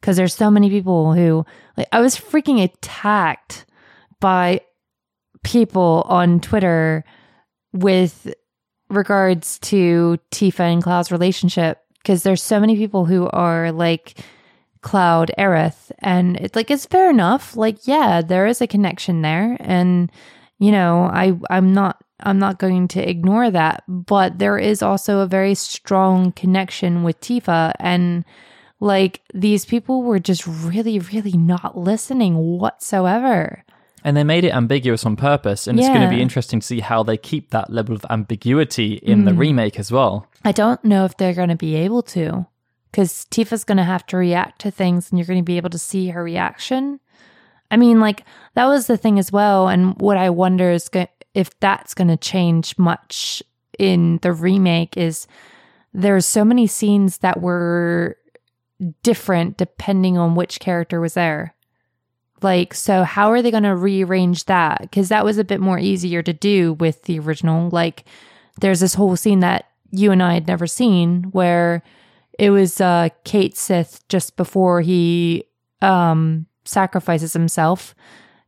because 0.00 0.16
there's 0.16 0.34
so 0.34 0.50
many 0.50 0.70
people 0.70 1.12
who 1.14 1.46
like 1.76 1.88
I 1.92 2.00
was 2.00 2.16
freaking 2.16 2.62
attacked 2.62 3.64
by 4.20 4.60
people 5.42 6.04
on 6.08 6.40
Twitter 6.40 7.04
with 7.72 8.34
regards 8.88 9.58
to 9.58 10.18
Tifa 10.30 10.60
and 10.60 10.82
Cloud's 10.82 11.12
relationship 11.12 11.80
because 11.98 12.22
there's 12.22 12.42
so 12.42 12.60
many 12.60 12.76
people 12.76 13.04
who 13.04 13.28
are 13.28 13.72
like 13.72 14.18
Cloud 14.80 15.32
Aerith 15.38 15.90
and 15.98 16.36
it's 16.36 16.54
like 16.54 16.70
it's 16.70 16.86
fair 16.86 17.10
enough. 17.10 17.56
Like 17.56 17.86
yeah 17.86 18.22
there 18.22 18.46
is 18.46 18.60
a 18.60 18.66
connection 18.66 19.22
there 19.22 19.56
and 19.60 20.10
you 20.58 20.70
know 20.70 21.02
I 21.02 21.36
I'm 21.50 21.74
not 21.74 22.02
I'm 22.20 22.38
not 22.38 22.58
going 22.58 22.88
to 22.88 23.08
ignore 23.08 23.50
that 23.50 23.82
but 23.88 24.38
there 24.38 24.58
is 24.58 24.82
also 24.82 25.18
a 25.18 25.26
very 25.26 25.54
strong 25.54 26.32
connection 26.32 27.02
with 27.02 27.20
Tifa 27.20 27.72
and 27.80 28.24
like 28.78 29.22
these 29.34 29.64
people 29.64 30.02
were 30.02 30.20
just 30.20 30.46
really 30.46 31.00
really 31.00 31.36
not 31.36 31.76
listening 31.76 32.36
whatsoever 32.36 33.64
And 34.06 34.16
they 34.16 34.22
made 34.22 34.44
it 34.44 34.54
ambiguous 34.54 35.04
on 35.04 35.16
purpose, 35.16 35.66
and 35.66 35.80
it's 35.80 35.88
going 35.88 36.00
to 36.00 36.08
be 36.08 36.22
interesting 36.22 36.60
to 36.60 36.66
see 36.66 36.78
how 36.78 37.02
they 37.02 37.16
keep 37.16 37.50
that 37.50 37.70
level 37.70 37.92
of 37.92 38.06
ambiguity 38.08 38.94
in 38.94 39.24
the 39.24 39.32
hmm. 39.32 39.38
remake 39.38 39.80
as 39.80 39.90
well. 39.90 40.28
I 40.44 40.52
don't 40.52 40.82
know 40.84 41.04
if 41.04 41.16
they're 41.16 41.34
going 41.34 41.48
to 41.48 41.56
be 41.56 41.74
able 41.74 42.02
to 42.02 42.46
because 42.92 43.26
Tifa's 43.30 43.64
going 43.64 43.78
to 43.78 43.84
have 43.84 44.06
to 44.06 44.16
react 44.16 44.60
to 44.60 44.70
things 44.70 45.10
and 45.10 45.18
you're 45.18 45.26
going 45.26 45.40
to 45.40 45.44
be 45.44 45.56
able 45.56 45.70
to 45.70 45.78
see 45.78 46.10
her 46.10 46.22
reaction. 46.22 47.00
I 47.68 47.76
mean, 47.76 47.98
like, 47.98 48.22
that 48.54 48.66
was 48.66 48.86
the 48.86 48.96
thing 48.96 49.18
as 49.18 49.32
well. 49.32 49.66
And 49.66 50.00
what 50.00 50.16
I 50.16 50.30
wonder 50.30 50.70
is 50.70 50.88
go- 50.88 51.08
if 51.34 51.58
that's 51.58 51.92
going 51.92 52.08
to 52.08 52.16
change 52.16 52.78
much 52.78 53.42
in 53.76 54.20
the 54.22 54.32
remake 54.32 54.96
is 54.96 55.26
there's 55.92 56.26
so 56.26 56.44
many 56.44 56.68
scenes 56.68 57.18
that 57.18 57.42
were 57.42 58.16
different 59.02 59.56
depending 59.56 60.16
on 60.16 60.36
which 60.36 60.60
character 60.60 61.00
was 61.00 61.14
there. 61.14 61.55
Like, 62.42 62.74
so 62.74 63.02
how 63.04 63.30
are 63.30 63.40
they 63.40 63.50
going 63.50 63.62
to 63.62 63.74
rearrange 63.74 64.44
that? 64.44 64.82
Because 64.82 65.08
that 65.08 65.24
was 65.24 65.38
a 65.38 65.44
bit 65.44 65.60
more 65.60 65.78
easier 65.78 66.22
to 66.22 66.32
do 66.32 66.74
with 66.74 67.02
the 67.04 67.18
original. 67.18 67.70
Like, 67.70 68.04
there's 68.60 68.80
this 68.80 68.94
whole 68.94 69.16
scene 69.16 69.40
that 69.40 69.66
you 69.90 70.12
and 70.12 70.22
I 70.22 70.34
had 70.34 70.46
never 70.46 70.66
seen 70.66 71.24
where 71.32 71.82
it 72.38 72.50
was 72.50 72.80
uh, 72.80 73.08
Cait 73.24 73.56
Sith 73.56 74.06
just 74.08 74.36
before 74.36 74.82
he 74.82 75.44
um, 75.80 76.46
sacrifices 76.64 77.32
himself. 77.32 77.94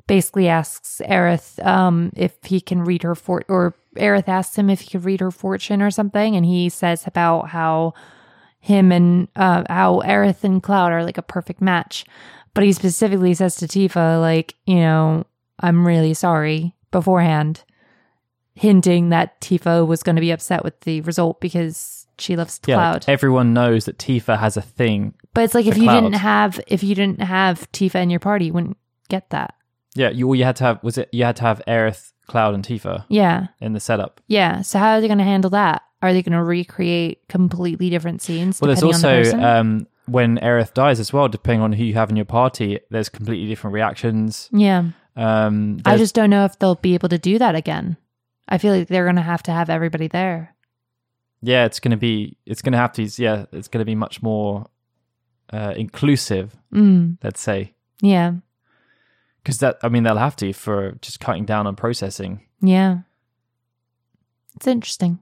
Basically, 0.07 0.49
asks 0.49 1.03
Aerith 1.05 1.65
um, 1.67 2.13
if 2.17 2.37
he 2.43 2.61
can 2.61 2.83
read 2.83 3.03
her 3.03 3.15
fort, 3.15 3.45
or 3.49 3.75
Aerith 3.97 4.29
asks 4.29 4.57
him 4.57 4.71
if 4.71 4.81
he 4.81 4.91
could 4.91 5.05
read 5.05 5.21
her 5.21 5.31
fortune 5.31 5.83
or 5.83 5.91
something, 5.91 6.35
and 6.35 6.47
he 6.47 6.71
says 6.71 7.07
about 7.07 7.49
how 7.49 7.93
him 8.59 8.91
and 8.91 9.29
uh, 9.37 9.65
how 9.69 10.01
Aerith 10.07 10.45
and 10.45 10.63
Cloud 10.63 10.93
are 10.93 11.05
like 11.05 11.19
a 11.19 11.23
perfect 11.23 11.61
match. 11.61 12.07
But 12.59 12.65
he 12.67 12.73
specifically 12.73 13.35
says 13.35 13.57
to 13.57 13.67
Tifa, 13.67 14.21
like, 14.21 14.55
you 14.67 14.77
know, 14.77 15.25
I'm 15.61 15.87
really 15.87 16.13
sorry 16.15 16.75
beforehand, 16.91 17.63
hinting 18.55 19.11
that 19.11 19.41
Tifa 19.41 19.87
was 19.87 20.03
going 20.03 20.17
to 20.17 20.21
be 20.21 20.31
upset 20.31 20.65
with 20.65 20.81
the 20.81 21.01
result 21.03 21.41
because 21.41 22.07
she 22.19 22.37
loves 22.37 22.61
Yeah, 22.67 22.77
Cloud. 22.77 22.95
like, 22.95 23.09
everyone 23.09 23.55
knows 23.55 23.85
that 23.85 23.99
Tifa 23.99 24.39
has 24.39 24.57
a 24.57 24.63
thing. 24.63 25.15
but 25.35 25.45
it's 25.45 25.55
like 25.55 25.67
if 25.67 25.77
you 25.77 25.85
Cloud. 25.85 26.01
didn't 26.01 26.17
have 26.17 26.61
if 26.67 26.83
you 26.83 26.95
didn't 26.95 27.21
have 27.23 27.71
Tifa 27.73 28.03
in 28.03 28.11
your 28.11 28.21
party, 28.21 28.47
you 28.47 28.53
wouldn't 28.53 28.77
get 29.09 29.31
that. 29.31 29.55
Yeah, 29.95 30.11
you 30.11 30.27
all 30.27 30.35
you 30.35 30.45
had 30.45 30.57
to 30.57 30.65
have 30.65 30.83
was 30.83 30.99
it 30.99 31.09
you 31.13 31.25
had 31.25 31.37
to 31.37 31.43
have 31.43 31.63
Aerith, 31.69 32.13
Cloud, 32.27 32.55
and 32.55 32.65
Tifa 32.65 33.05
Yeah, 33.09 33.49
in 33.61 33.73
the 33.73 33.81
setup. 33.81 34.21
yeah. 34.27 34.63
So 34.63 34.79
how 34.79 34.95
are 34.95 35.01
they 35.01 35.07
going 35.07 35.19
to 35.19 35.25
handle 35.25 35.51
that? 35.51 35.83
Are 36.03 36.13
they 36.13 36.23
going 36.23 36.37
to 36.37 36.43
recreate 36.45 37.27
completely 37.29 37.91
different 37.91 38.23
scenes? 38.23 38.61
Well, 38.61 38.67
there's 38.69 38.81
the 38.81 38.87
also 38.87 39.09
person? 39.09 39.45
um, 39.45 39.87
when 40.09 40.39
Aerith 40.39 40.75
dies 40.75 40.99
as 41.01 41.13
well, 41.13 41.29
depending 41.29 41.63
on 41.63 41.73
who 41.73 41.85
you 41.85 41.95
have 41.95 42.11
in 42.11 42.17
your 42.17 42.25
party, 42.25 42.81
there's 42.91 43.09
completely 43.09 43.49
different 43.49 43.75
reactions. 43.75 44.49
yeah. 44.53 44.91
Um, 45.17 45.81
I 45.85 45.97
just 45.97 46.15
don't 46.15 46.31
know 46.31 46.45
if 46.45 46.59
they'll 46.61 46.77
be 46.77 46.95
able 46.95 47.09
to 47.09 47.19
do 47.19 47.39
that 47.41 47.57
again. 47.57 47.97
I 48.49 48.59
feel 48.59 48.73
like 48.73 48.87
they're 48.87 49.05
going 49.05 49.17
to 49.17 49.23
have 49.23 49.43
to 49.45 49.53
have 49.53 49.69
everybody 49.69 50.07
there. 50.07 50.55
yeah, 51.43 51.65
it's 51.65 51.81
gonna 51.81 51.97
be 51.97 52.37
it's 52.47 52.63
gonna 52.63 52.77
have 52.79 52.93
to 52.93 53.03
yeah, 53.23 53.47
it's 53.53 53.67
gonna 53.69 53.85
be 53.85 53.95
much 53.97 54.23
more 54.23 54.67
uh, 55.53 55.75
inclusive, 55.77 56.55
Mm, 56.73 57.19
let's 57.23 57.41
say, 57.41 57.75
yeah, 58.01 58.35
because 59.43 59.59
that 59.59 59.79
I 59.83 59.89
mean 59.89 60.03
they'll 60.05 60.17
have 60.17 60.37
to 60.37 60.53
for 60.53 60.93
just 61.03 61.19
cutting 61.21 61.45
down 61.45 61.67
on 61.67 61.75
processing. 61.77 62.43
yeah. 62.61 62.99
It's 64.57 64.67
interesting, 64.67 65.19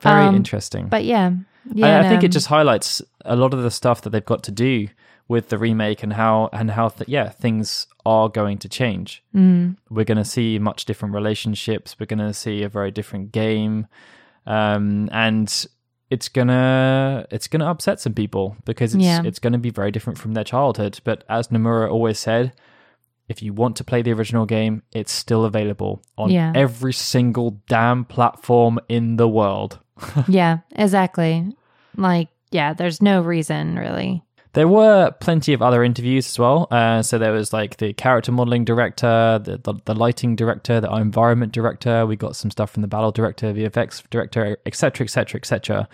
Very 0.00 0.26
Um, 0.26 0.34
interesting. 0.36 0.88
but 0.88 1.04
yeah, 1.04 1.30
yeah. 1.74 2.00
I 2.00 2.08
think 2.08 2.22
no, 2.22 2.26
it 2.26 2.32
just 2.32 2.46
highlights 2.46 3.02
a 3.24 3.36
lot 3.36 3.52
of 3.54 3.62
the 3.62 3.70
stuff 3.70 4.02
that 4.02 4.10
they've 4.10 4.24
got 4.24 4.42
to 4.44 4.52
do 4.52 4.88
with 5.28 5.48
the 5.48 5.58
remake 5.58 6.02
and 6.04 6.12
how 6.12 6.48
and 6.52 6.70
how 6.70 6.88
th- 6.88 7.08
yeah 7.08 7.28
things 7.30 7.86
are 8.04 8.28
going 8.28 8.58
to 8.58 8.68
change. 8.68 9.24
Mm, 9.34 9.76
We're 9.90 10.04
going 10.04 10.18
to 10.18 10.24
see 10.24 10.58
much 10.58 10.84
different 10.84 11.14
relationships. 11.14 11.96
We're 11.98 12.06
going 12.06 12.20
to 12.20 12.32
see 12.32 12.62
a 12.62 12.68
very 12.68 12.90
different 12.92 13.32
game, 13.32 13.86
um, 14.46 15.08
and 15.12 15.66
it's 16.10 16.28
gonna 16.28 17.26
it's 17.30 17.48
gonna 17.48 17.68
upset 17.68 17.98
some 18.00 18.14
people 18.14 18.56
because 18.64 18.94
it's 18.94 19.02
Yeah. 19.04 19.22
it's 19.24 19.40
going 19.40 19.52
to 19.54 19.58
be 19.58 19.70
very 19.70 19.90
different 19.90 20.18
from 20.18 20.34
their 20.34 20.44
childhood. 20.44 21.00
But 21.04 21.24
as 21.28 21.48
Nomura 21.48 21.90
always 21.90 22.18
said. 22.18 22.52
If 23.28 23.42
you 23.42 23.52
want 23.52 23.76
to 23.76 23.84
play 23.84 24.02
the 24.02 24.12
original 24.12 24.46
game, 24.46 24.82
it's 24.92 25.12
still 25.12 25.44
available 25.44 26.02
on 26.16 26.30
Yeah. 26.30 26.52
every 26.54 26.92
single 26.92 27.60
damn 27.68 28.04
platform 28.04 28.78
in 28.88 29.16
the 29.16 29.28
world. 29.28 29.80
yeah, 30.28 30.58
exactly. 30.72 31.56
Like, 31.96 32.28
yeah, 32.50 32.72
there's 32.74 33.02
no 33.02 33.22
reason 33.22 33.76
really. 33.76 34.22
There 34.52 34.68
were 34.68 35.10
plenty 35.20 35.52
of 35.52 35.60
other 35.60 35.84
interviews 35.84 36.26
as 36.28 36.38
well. 36.38 36.66
Uh, 36.70 37.02
so 37.02 37.18
there 37.18 37.32
was 37.32 37.52
like 37.52 37.76
the 37.76 37.92
character 37.92 38.32
modeling 38.32 38.64
director, 38.64 39.38
the, 39.42 39.58
the 39.58 39.74
the 39.84 39.94
lighting 39.94 40.34
director, 40.34 40.80
the 40.80 40.90
environment 40.94 41.52
director. 41.52 42.06
We 42.06 42.16
got 42.16 42.36
some 42.36 42.50
stuff 42.50 42.70
from 42.70 42.80
the 42.80 42.88
battle 42.88 43.10
director, 43.12 43.52
VFX 43.52 44.04
director, 44.08 44.56
etc., 44.64 45.04
etc., 45.04 45.38
etc. 45.40 45.88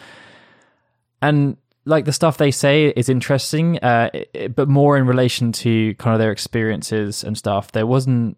And 1.20 1.56
like 1.84 2.04
the 2.04 2.12
stuff 2.12 2.38
they 2.38 2.50
say 2.50 2.88
is 2.88 3.08
interesting, 3.08 3.78
uh, 3.78 4.10
it- 4.12 4.54
but 4.54 4.68
more 4.68 4.96
in 4.96 5.06
relation 5.06 5.52
to 5.52 5.94
kind 5.96 6.14
of 6.14 6.20
their 6.20 6.30
experiences 6.32 7.24
and 7.24 7.36
stuff. 7.36 7.72
There 7.72 7.86
wasn't. 7.86 8.36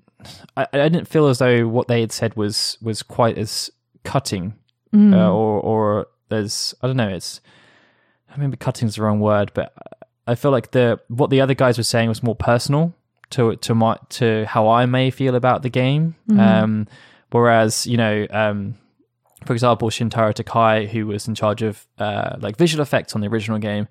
I, 0.56 0.66
I 0.72 0.88
didn't 0.88 1.06
feel 1.08 1.26
as 1.28 1.38
though 1.38 1.68
what 1.68 1.86
they 1.88 2.00
had 2.00 2.10
said 2.12 2.34
was 2.36 2.78
was 2.80 3.02
quite 3.02 3.38
as 3.38 3.70
cutting 4.04 4.54
Mm, 4.92 5.12
uh, 5.12 5.32
or 5.32 5.60
or 5.60 6.06
there's 6.28 6.72
I 6.80 6.86
don't 6.86 6.96
know. 6.96 7.08
It's 7.08 7.40
I 8.32 8.38
mean, 8.38 8.52
cutting 8.52 8.86
is 8.88 8.94
the 8.94 9.02
wrong 9.02 9.18
word, 9.20 9.50
but 9.52 9.72
I 10.26 10.36
feel 10.36 10.50
like 10.52 10.70
the 10.70 11.00
what 11.08 11.30
the 11.30 11.40
other 11.40 11.54
guys 11.54 11.76
were 11.78 11.82
saying 11.84 12.08
was 12.08 12.22
more 12.22 12.36
personal 12.36 12.94
to 13.30 13.56
to 13.56 13.74
my 13.74 13.96
to 14.10 14.44
how 14.46 14.68
I 14.68 14.86
may 14.86 15.10
feel 15.10 15.34
about 15.34 15.62
the 15.62 15.68
game. 15.68 16.14
Um, 16.30 16.86
whereas 17.32 17.86
you 17.88 17.96
know, 17.96 18.26
um, 18.30 18.76
for 19.44 19.52
example, 19.52 19.88
Shintaro 19.90 20.34
Takai, 20.34 20.86
who 20.86 21.06
was 21.06 21.28
in 21.28 21.34
charge 21.34 21.62
of 21.62 21.86
uh, 21.98 22.36
like 22.40 22.56
visual 22.56 22.82
effects 22.82 23.14
on 23.14 23.20
the 23.20 23.28
original 23.28 23.58
game, 23.58 23.88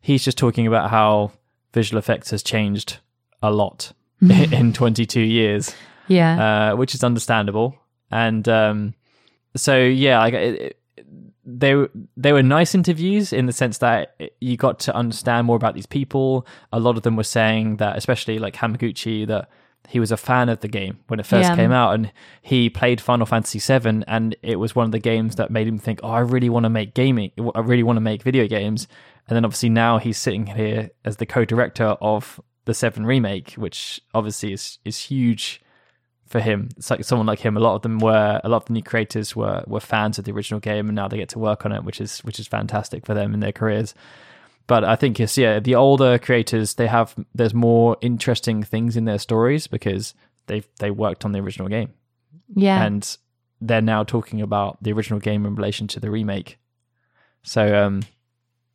he's 0.00 0.24
just 0.24 0.38
talking 0.38 0.66
about 0.66 0.90
how 0.90 1.32
visual 1.72 1.98
effects 1.98 2.30
has 2.30 2.42
changed 2.42 2.98
a 3.42 3.50
lot 3.50 3.92
in 4.20 4.72
22 4.72 5.20
years 5.20 5.74
yeah, 6.08 6.70
uh, 6.72 6.76
which 6.76 6.94
is 6.94 7.02
understandable. 7.02 7.76
And 8.10 8.48
um, 8.48 8.94
so, 9.56 9.78
yeah, 9.78 10.18
like 10.18 10.34
it, 10.34 10.60
it, 10.60 10.80
they 11.44 11.86
they 12.16 12.32
were 12.32 12.42
nice 12.42 12.74
interviews 12.74 13.32
in 13.32 13.46
the 13.46 13.52
sense 13.52 13.78
that 13.78 14.16
you 14.40 14.56
got 14.56 14.78
to 14.80 14.94
understand 14.94 15.46
more 15.46 15.56
about 15.56 15.74
these 15.74 15.86
people. 15.86 16.46
A 16.72 16.80
lot 16.80 16.96
of 16.96 17.02
them 17.02 17.16
were 17.16 17.22
saying 17.22 17.76
that, 17.78 17.96
especially 17.96 18.38
like 18.38 18.54
Hamaguchi, 18.56 19.26
that 19.26 19.48
he 19.88 20.00
was 20.00 20.10
a 20.10 20.16
fan 20.16 20.48
of 20.48 20.60
the 20.60 20.68
game 20.68 20.98
when 21.08 21.20
it 21.20 21.26
first 21.26 21.48
Yeah. 21.50 21.56
came 21.56 21.72
out, 21.72 21.94
and 21.94 22.12
he 22.42 22.70
played 22.70 23.00
Final 23.00 23.26
Fantasy 23.26 23.58
VII, 23.58 24.02
and 24.08 24.34
it 24.42 24.56
was 24.56 24.74
one 24.74 24.86
of 24.86 24.92
the 24.92 24.98
games 24.98 25.36
that 25.36 25.50
made 25.50 25.66
him 25.68 25.78
think, 25.78 26.00
"Oh, 26.02 26.10
I 26.10 26.20
really 26.20 26.48
want 26.48 26.64
to 26.64 26.70
make 26.70 26.94
gaming. 26.94 27.30
I 27.54 27.60
really 27.60 27.82
want 27.82 27.96
to 27.96 28.00
make 28.00 28.22
video 28.22 28.46
games." 28.46 28.88
And 29.28 29.36
then 29.36 29.44
obviously 29.44 29.68
now 29.70 29.98
he's 29.98 30.18
sitting 30.18 30.46
here 30.46 30.90
as 31.04 31.16
the 31.16 31.26
co-director 31.26 31.96
of 32.00 32.40
the 32.66 32.74
Seven 32.74 33.04
remake, 33.06 33.52
which 33.52 34.00
obviously 34.14 34.52
is 34.52 34.78
is 34.84 34.98
huge 34.98 35.60
for 36.26 36.40
him. 36.40 36.68
It's 36.76 36.90
like 36.90 37.04
someone 37.04 37.26
like 37.26 37.40
him. 37.40 37.56
A 37.56 37.60
lot 37.60 37.74
of 37.74 37.82
them 37.82 37.98
were 37.98 38.40
a 38.42 38.48
lot 38.48 38.56
of 38.58 38.64
the 38.66 38.72
new 38.72 38.82
creators 38.82 39.36
were 39.36 39.62
were 39.66 39.80
fans 39.80 40.18
of 40.18 40.24
the 40.24 40.32
original 40.32 40.60
game, 40.60 40.88
and 40.88 40.96
now 40.96 41.08
they 41.08 41.18
get 41.18 41.28
to 41.30 41.38
work 41.38 41.64
on 41.66 41.72
it, 41.72 41.84
which 41.84 42.00
is 42.00 42.20
which 42.20 42.40
is 42.40 42.46
fantastic 42.48 43.04
for 43.06 43.14
them 43.14 43.34
in 43.34 43.40
their 43.40 43.52
careers. 43.52 43.94
But 44.66 44.82
I 44.84 44.96
think 44.96 45.20
it's 45.20 45.36
yeah, 45.36 45.60
the 45.60 45.74
older 45.74 46.18
creators 46.18 46.74
they 46.74 46.86
have 46.86 47.14
there's 47.34 47.52
more 47.54 47.96
interesting 48.00 48.62
things 48.62 48.96
in 48.96 49.04
their 49.04 49.18
stories 49.18 49.66
because 49.66 50.14
they've 50.46 50.66
they 50.78 50.90
worked 50.90 51.24
on 51.24 51.32
the 51.32 51.40
original 51.40 51.68
game 51.68 51.90
Yeah. 52.54 52.82
and 52.84 53.16
they're 53.60 53.80
now 53.82 54.04
talking 54.04 54.40
about 54.40 54.82
the 54.82 54.92
original 54.92 55.20
game 55.20 55.44
in 55.46 55.54
relation 55.54 55.86
to 55.88 56.00
the 56.00 56.10
remake. 56.10 56.58
So 57.42 57.84
um, 57.86 58.02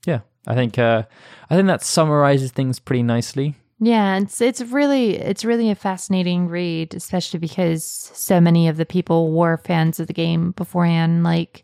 yeah, 0.06 0.20
I 0.48 0.54
think 0.56 0.78
uh, 0.78 1.04
I 1.50 1.56
think 1.56 1.68
that 1.68 1.84
summarizes 1.84 2.52
things 2.52 2.80
pretty 2.80 3.04
nicely. 3.04 3.56
Yeah, 3.80 4.18
it's 4.18 4.42
it's 4.42 4.62
really 4.62 5.16
it's 5.16 5.46
really 5.46 5.72
a 5.72 5.76
fascinating 5.76 6.50
read, 6.50 6.94
especially 6.94 7.40
because 7.40 7.84
so 7.84 8.40
many 8.42 8.68
of 8.68 8.78
the 8.78 8.86
people 8.86 9.32
were 9.32 9.58
fans 9.58 10.00
of 10.00 10.08
the 10.08 10.14
game 10.14 10.52
beforehand. 10.52 11.24
Like, 11.24 11.64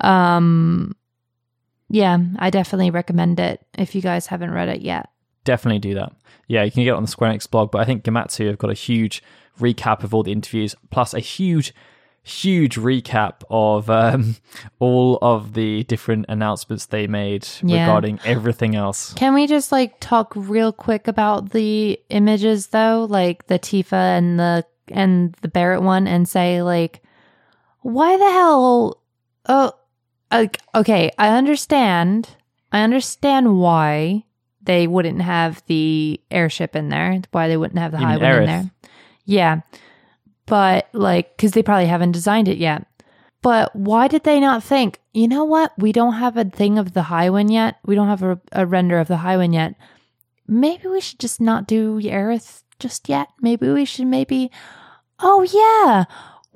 um, 0.00 0.96
yeah, 1.88 2.18
I 2.38 2.50
definitely 2.50 2.90
recommend 2.90 3.40
it 3.40 3.64
if 3.76 3.94
you 3.94 4.02
guys 4.02 4.26
haven't 4.26 4.50
read 4.52 4.68
it 4.68 4.80
yet. 4.82 5.08
Definitely 5.44 5.78
do 5.80 5.94
that. 5.94 6.12
Yeah, 6.46 6.62
you 6.64 6.70
can 6.70 6.84
get 6.84 6.90
it 6.90 6.96
on 6.96 7.02
the 7.02 7.08
Square 7.08 7.32
Enix 7.32 7.50
blog, 7.50 7.70
but 7.70 7.80
I 7.80 7.84
think 7.84 8.04
Gematsu 8.04 8.46
have 8.48 8.58
got 8.58 8.70
a 8.70 8.74
huge 8.74 9.22
recap 9.60 10.02
of 10.04 10.14
all 10.14 10.22
the 10.22 10.32
interviews, 10.32 10.74
plus 10.90 11.12
a 11.14 11.20
huge, 11.20 11.74
huge 12.22 12.76
recap 12.76 13.42
of 13.50 13.88
um, 13.90 14.36
all 14.78 15.18
of 15.22 15.54
the 15.54 15.84
different 15.84 16.26
announcements 16.28 16.86
they 16.86 17.06
made 17.06 17.46
Yeah. 17.62 17.80
regarding 17.86 18.20
everything 18.24 18.74
else. 18.76 19.12
Can 19.14 19.34
we 19.34 19.46
just 19.46 19.72
like 19.72 19.98
talk 20.00 20.32
real 20.36 20.72
quick 20.72 21.08
about 21.08 21.50
the 21.50 21.98
images 22.10 22.68
though, 22.68 23.06
like 23.08 23.46
the 23.46 23.58
Tifa 23.58 23.92
and 24.18 24.38
the 24.38 24.64
and 24.90 25.34
the 25.42 25.48
Barret 25.48 25.82
one, 25.82 26.06
and 26.06 26.26
say 26.28 26.62
like, 26.62 27.02
why 27.80 28.16
the 28.16 28.30
hell? 28.30 29.02
Oh, 29.50 29.72
like, 30.30 30.60
okay, 30.74 31.10
I 31.18 31.36
understand. 31.36 32.28
I 32.72 32.82
understand 32.82 33.58
why 33.58 34.24
they 34.62 34.86
wouldn't 34.86 35.22
have 35.22 35.62
the 35.66 36.20
airship 36.30 36.76
in 36.76 36.88
there. 36.90 37.20
Why 37.30 37.48
they 37.48 37.56
wouldn't 37.56 37.78
have 37.78 37.92
the 37.92 37.98
You 37.98 38.06
Highwind 38.06 38.40
in 38.40 38.46
there? 38.46 38.70
Yeah, 39.24 39.60
but 40.46 40.88
like, 40.92 41.36
because 41.36 41.52
they 41.52 41.62
probably 41.62 41.86
haven't 41.86 42.12
designed 42.12 42.48
it 42.48 42.58
yet. 42.58 42.86
But 43.40 43.74
why 43.76 44.08
did 44.08 44.24
they 44.24 44.40
not 44.40 44.64
think, 44.64 45.00
you 45.14 45.28
know 45.28 45.44
what? 45.44 45.72
We 45.78 45.92
don't 45.92 46.14
have 46.14 46.36
a 46.36 46.44
thing 46.44 46.76
of 46.78 46.92
the 46.92 47.02
Highwind 47.02 47.52
yet. 47.52 47.76
We 47.84 47.94
don't 47.94 48.08
have 48.08 48.22
a, 48.22 48.40
a 48.52 48.66
render 48.66 48.98
of 48.98 49.08
the 49.08 49.18
Highwind 49.18 49.54
yet. 49.54 49.74
Maybe 50.46 50.88
we 50.88 51.00
should 51.00 51.20
just 51.20 51.40
not 51.40 51.66
do 51.66 52.00
Aerith 52.00 52.62
just 52.78 53.08
yet. 53.08 53.28
Maybe 53.40 53.68
we 53.68 53.84
should 53.84 54.06
maybe, 54.06 54.50
oh 55.20 55.42
yeah, 55.42 56.04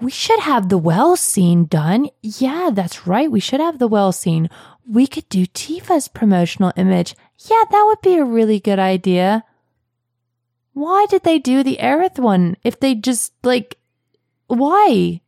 we 0.03 0.11
should 0.11 0.41
have 0.41 0.69
the 0.69 0.79
well 0.79 1.17
scene 1.17 1.67
done. 1.67 2.09
Yeah, 2.23 2.71
that's 2.73 3.07
right. 3.07 3.31
We 3.31 3.41
should 3.41 3.61
have 3.61 3.79
the 3.79 3.87
well 3.87 4.11
scene. 4.11 4.51
We 4.87 5.07
could 5.07 5.29
do 5.29 5.47
Tifa's 5.47 6.09
promotional 6.09 6.73
image. 6.77 7.15
Yeah, 7.38 7.62
that 7.71 7.85
would 7.87 8.01
be 8.03 8.17
a 8.17 8.25
really 8.25 8.59
good 8.59 8.81
idea. 8.81 9.45
Why 10.73 11.07
did 11.09 11.23
they 11.23 11.38
do 11.38 11.62
the 11.62 11.79
Aerith 11.81 12.19
one 12.19 12.57
if 12.65 12.81
they 12.81 12.97
just 12.97 13.33
like, 13.45 13.79
why? 14.49 15.21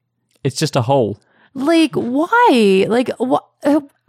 It's 0.42 0.56
just 0.56 0.74
a 0.74 0.82
hole. 0.82 1.20
Like, 1.54 1.94
why? 1.94 2.86
Like, 2.88 3.10
what? 3.18 3.46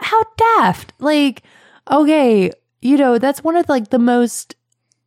How 0.00 0.24
daft? 0.36 0.92
Like, 0.98 1.42
okay, 1.90 2.50
you 2.82 2.96
know, 2.96 3.18
that's 3.18 3.44
one 3.44 3.56
of 3.56 3.68
like 3.68 3.90
the 3.90 4.00
most 4.00 4.56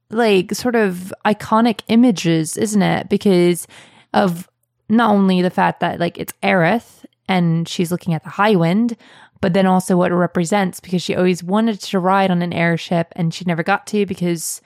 like 0.10 0.54
sort 0.54 0.76
of 0.76 1.13
iconic 1.26 1.82
images, 1.89 2.56
isn't 2.56 2.82
it? 2.82 3.10
Because 3.10 3.67
of 4.13 4.50
not 4.89 5.12
only 5.12 5.41
the 5.41 5.49
fact 5.49 5.80
that 5.80 5.99
like 5.99 6.17
it's 6.17 6.34
Aerith 6.43 7.06
and 7.28 7.67
she's 7.67 7.91
looking 7.91 8.13
at 8.13 8.23
the 8.23 8.32
Highwind, 8.32 8.97
but 9.41 9.54
then 9.54 9.65
also 9.65 9.95
what 9.95 10.12
it 10.12 10.15
represents 10.15 10.80
because 10.80 11.02
she 11.02 11.15
always 11.15 11.43
wanted 11.43 11.80
to 11.82 11.99
ride 11.99 12.32
on 12.32 12.41
an 12.41 12.52
airship 12.54 13.08
and 13.13 13.34
she 13.34 13.45
never 13.45 13.63
got 13.63 13.88
to 13.88 14.06
because 14.06 14.62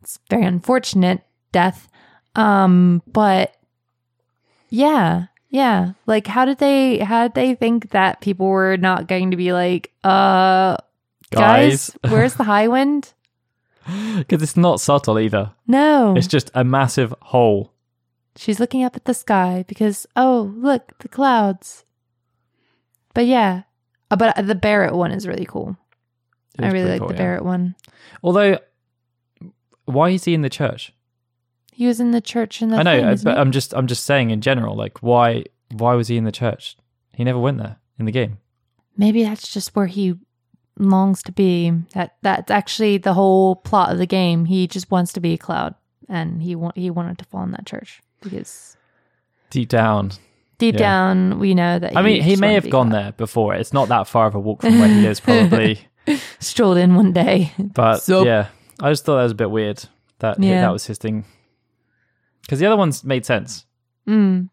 it's 0.00 0.18
very 0.30 0.44
unfortunate 0.44 1.22
death. 1.52 1.88
Um, 2.36 3.02
but 3.12 3.54
yeah, 4.70 5.26
yeah. 5.50 5.92
Like, 6.06 6.26
how 6.26 6.44
did 6.44 6.58
they? 6.58 6.98
How 6.98 7.24
did 7.28 7.34
they 7.34 7.54
think 7.54 7.90
that 7.90 8.20
people 8.20 8.46
were 8.46 8.76
not 8.76 9.08
going 9.08 9.30
to 9.30 9.36
be 9.36 9.52
like, 9.52 9.92
uh, 10.04 10.76
guys, 11.30 11.90
Guys. 11.90 11.98
where's 12.12 12.34
the 12.34 12.44
Highwind? 12.44 13.12
Because 14.18 14.42
it's 14.42 14.56
not 14.56 14.82
subtle 14.82 15.18
either. 15.18 15.52
No, 15.66 16.14
It's 16.14 16.26
just 16.26 16.50
a 16.52 16.62
massive 16.62 17.14
hole. 17.22 17.72
She's 18.38 18.60
looking 18.60 18.84
up 18.84 18.94
at 18.94 19.04
the 19.04 19.14
sky 19.14 19.64
because 19.66 20.06
oh, 20.14 20.54
look, 20.56 20.96
the 21.00 21.08
clouds. 21.08 21.84
But 23.12 23.26
yeah, 23.26 23.62
uh, 24.12 24.16
but 24.16 24.46
the 24.46 24.54
Barret 24.54 24.94
one 24.94 25.10
is 25.10 25.26
really 25.26 25.44
cool. 25.44 25.76
It 26.56 26.64
I 26.64 26.70
really 26.70 26.92
like 26.92 27.00
cool, 27.00 27.08
the 27.08 27.14
yeah. 27.14 27.18
Barret 27.18 27.44
one. 27.44 27.74
Although, 28.22 28.60
why 29.86 30.10
is 30.10 30.22
he 30.22 30.34
in 30.34 30.42
the 30.42 30.48
church? 30.48 30.92
He 31.72 31.88
was 31.88 31.98
in 31.98 32.12
the 32.12 32.20
church 32.20 32.62
in 32.62 32.68
the 32.68 32.76
I 32.76 32.84
know, 32.84 32.96
thing, 32.98 33.04
uh, 33.06 33.16
but? 33.24 33.38
I'm 33.38 33.50
just 33.50 33.74
I'm 33.74 33.88
just 33.88 34.06
saying 34.06 34.30
in 34.30 34.40
general, 34.40 34.76
like 34.76 35.02
why 35.02 35.46
why 35.72 35.94
was 35.94 36.06
he 36.06 36.16
in 36.16 36.22
the 36.22 36.30
church? 36.30 36.76
He 37.12 37.24
never 37.24 37.40
went 37.40 37.58
there 37.58 37.78
in 37.98 38.06
the 38.06 38.12
game. 38.12 38.38
Maybe 38.96 39.24
that's 39.24 39.52
just 39.52 39.74
where 39.74 39.86
he 39.86 40.14
longs 40.78 41.24
to 41.24 41.32
be. 41.32 41.72
That 41.94 42.14
that's 42.22 42.52
actually 42.52 42.98
the 42.98 43.14
whole 43.14 43.56
plot 43.56 43.90
of 43.90 43.98
the 43.98 44.06
game. 44.06 44.44
He 44.44 44.68
just 44.68 44.92
wants 44.92 45.12
to 45.14 45.20
be 45.20 45.32
a 45.32 45.38
cloud, 45.38 45.74
and 46.08 46.40
he 46.40 46.54
wa- 46.54 46.70
he 46.76 46.88
wanted 46.88 47.18
to 47.18 47.24
fall 47.24 47.42
in 47.42 47.50
that 47.50 47.66
church 47.66 48.00
because 48.20 48.76
Deep 49.50 49.68
down, 49.68 50.10
deep 50.58 50.74
Yeah. 50.74 50.78
down 50.80 51.38
we 51.38 51.54
know 51.54 51.78
that. 51.78 51.96
I 51.96 52.02
mean, 52.02 52.22
he 52.22 52.36
may 52.36 52.54
have 52.54 52.68
gone 52.68 52.90
cloud. 52.90 53.02
there 53.04 53.12
before. 53.12 53.54
It's 53.54 53.72
not 53.72 53.88
that 53.88 54.06
far 54.06 54.26
of 54.26 54.34
a 54.34 54.40
walk 54.40 54.60
from 54.62 54.78
where 54.78 54.88
he 54.88 55.00
lives, 55.00 55.20
probably. 55.28 55.80
Strolled 56.38 56.76
in 56.78 56.94
one 56.94 57.12
day. 57.12 57.52
But 57.58 57.98
So- 58.02 58.24
yeah, 58.24 58.48
I 58.80 58.90
just 58.90 59.04
thought 59.04 59.16
that 59.16 59.22
was 59.24 59.32
a 59.32 59.36
bit 59.36 59.50
weird. 59.50 59.84
That 60.18 60.42
Yeah. 60.42 60.60
that 60.62 60.72
was 60.72 60.86
his 60.86 60.98
thing. 60.98 61.24
Because 62.42 62.58
the 62.60 62.66
other 62.66 62.76
ones 62.76 63.04
made 63.04 63.24
sense. 63.26 63.64
Mm. 64.06 64.48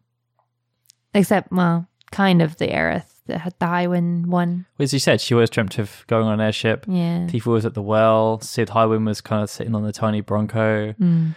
Except, 1.14 1.50
well, 1.50 1.88
kind 2.12 2.42
of 2.42 2.56
the 2.58 2.68
Aerith, 2.68 3.06
the, 3.26 3.34
the 3.58 3.66
Highwind 3.66 4.26
one. 4.26 4.66
Well, 4.78 4.84
As 4.84 4.92
you 4.92 4.98
said, 4.98 5.20
she 5.20 5.34
always 5.34 5.50
dreamt 5.50 5.78
of 5.78 6.04
going 6.06 6.26
on 6.26 6.34
an 6.34 6.40
airship. 6.40 6.84
Yeah. 6.86 7.26
Tifa 7.26 7.46
was 7.46 7.64
at 7.66 7.74
the 7.74 7.82
well. 7.82 8.40
Sid 8.40 8.68
Highwind 8.68 9.06
was 9.06 9.20
kind 9.20 9.42
of 9.42 9.48
sitting 9.50 9.74
on 9.74 9.82
the 9.82 9.92
tiny 9.92 10.20
Bronco. 10.20 10.92
Mm. 10.92 11.34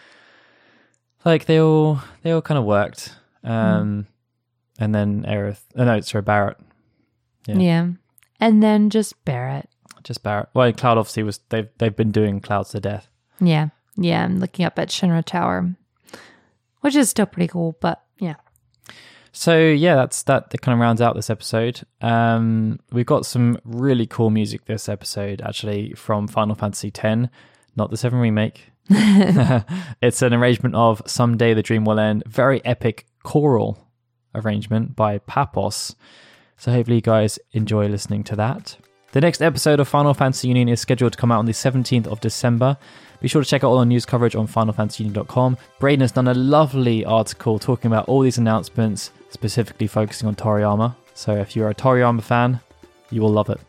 Like 1.25 1.45
they 1.45 1.59
all 1.59 1.99
they 2.23 2.31
all 2.31 2.41
kind 2.41 2.57
of 2.57 2.65
worked. 2.65 3.15
Hmm. 3.43 3.51
Um, 3.51 4.07
and 4.79 4.95
then 4.95 5.23
Aerith. 5.27 5.61
Oh 5.75 5.83
no, 5.83 5.99
sorry, 6.01 6.21
Barret. 6.21 6.57
Yeah. 7.47 7.57
Yeah. 7.57 7.87
And 8.39 8.63
then 8.63 8.89
just 8.89 9.23
Barret. 9.25 9.69
Just 10.03 10.23
Barret. 10.23 10.49
Well, 10.53 10.71
Cloud 10.71 10.97
obviously 10.97 11.23
was 11.23 11.39
they've 11.49 11.69
they've 11.77 11.95
been 11.95 12.11
doing 12.11 12.39
clouds 12.39 12.71
to 12.71 12.79
death. 12.79 13.09
Yeah. 13.39 13.69
Yeah. 13.97 14.23
I'm 14.23 14.39
looking 14.39 14.65
up 14.65 14.79
at 14.79 14.89
Shinra 14.89 15.23
Tower, 15.23 15.75
which 16.81 16.95
is 16.95 17.09
still 17.09 17.25
pretty 17.25 17.47
cool, 17.47 17.75
but 17.81 18.01
yeah. 18.19 18.35
So 19.31 19.59
yeah, 19.59 19.95
that's 19.95 20.23
that. 20.23 20.49
That 20.49 20.61
kind 20.61 20.73
of 20.73 20.79
rounds 20.79 21.01
out 21.01 21.15
this 21.15 21.29
episode. 21.29 21.81
Um, 22.01 22.79
we've 22.91 23.05
got 23.05 23.25
some 23.25 23.59
really 23.63 24.07
cool 24.07 24.29
music 24.29 24.65
this 24.65 24.89
episode, 24.89 25.41
actually, 25.41 25.93
from 25.93 26.27
Final 26.27 26.55
Fantasy 26.55 26.91
X, 26.95 27.29
not 27.75 27.91
the 27.91 27.97
Seven 27.97 28.19
remake. 28.19 28.71
it's 30.01 30.21
an 30.21 30.33
arrangement 30.33 30.75
of 30.75 31.01
"Someday 31.05 31.53
the 31.53 31.61
Dream 31.61 31.85
Will 31.85 31.99
End," 31.99 32.23
very 32.25 32.63
epic 32.65 33.05
choral 33.23 33.87
arrangement 34.33 34.95
by 34.95 35.19
Papos. 35.19 35.95
So 36.57 36.71
hopefully 36.71 36.97
you 36.97 37.01
guys 37.01 37.39
enjoy 37.51 37.87
listening 37.87 38.23
to 38.25 38.35
that. 38.35 38.77
The 39.11 39.21
next 39.21 39.41
episode 39.41 39.79
of 39.79 39.87
Final 39.87 40.13
Fantasy 40.13 40.47
Union 40.47 40.69
is 40.69 40.81
scheduled 40.81 41.13
to 41.13 41.17
come 41.17 41.31
out 41.31 41.39
on 41.39 41.45
the 41.45 41.51
17th 41.51 42.07
of 42.07 42.19
December. 42.19 42.77
Be 43.21 43.27
sure 43.27 43.41
to 43.41 43.47
check 43.47 43.63
out 43.63 43.71
all 43.71 43.79
our 43.79 43.85
news 43.85 44.05
coverage 44.05 44.35
on 44.35 44.47
FinalFantasyUnion.com. 44.47 45.57
Braden 45.79 46.01
has 46.01 46.11
done 46.11 46.27
a 46.27 46.33
lovely 46.33 47.03
article 47.05 47.59
talking 47.59 47.89
about 47.89 48.07
all 48.07 48.21
these 48.21 48.37
announcements, 48.37 49.11
specifically 49.29 49.87
focusing 49.87 50.27
on 50.27 50.35
Toriyama. 50.35 50.95
So 51.15 51.35
if 51.35 51.55
you're 51.55 51.69
a 51.69 51.75
Toriyama 51.75 52.21
fan, 52.21 52.59
you 53.09 53.21
will 53.21 53.31
love 53.31 53.49
it. 53.49 53.59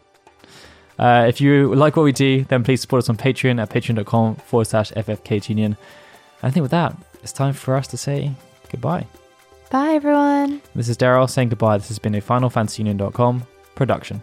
Uh, 1.00 1.24
if 1.26 1.40
you 1.40 1.74
like 1.74 1.96
what 1.96 2.02
we 2.02 2.12
do, 2.12 2.44
then 2.44 2.62
please 2.62 2.82
support 2.82 3.02
us 3.02 3.08
on 3.08 3.16
Patreon 3.16 3.60
at 3.60 3.70
patreon.com 3.70 4.36
forward 4.36 4.66
slash 4.66 4.92
FFKTunion. 4.92 5.64
And 5.64 5.76
I 6.42 6.50
think 6.50 6.62
with 6.62 6.72
that, 6.72 6.94
it's 7.22 7.32
time 7.32 7.54
for 7.54 7.74
us 7.74 7.86
to 7.88 7.96
say 7.96 8.32
goodbye. 8.70 9.06
Bye, 9.70 9.94
everyone. 9.94 10.60
This 10.74 10.90
is 10.90 10.98
Daryl 10.98 11.28
saying 11.28 11.48
goodbye. 11.48 11.78
This 11.78 11.88
has 11.88 11.98
been 11.98 12.14
a 12.14 12.20
Final 12.20 12.50
FinalFantasyUnion.com 12.50 13.46
production. 13.76 14.22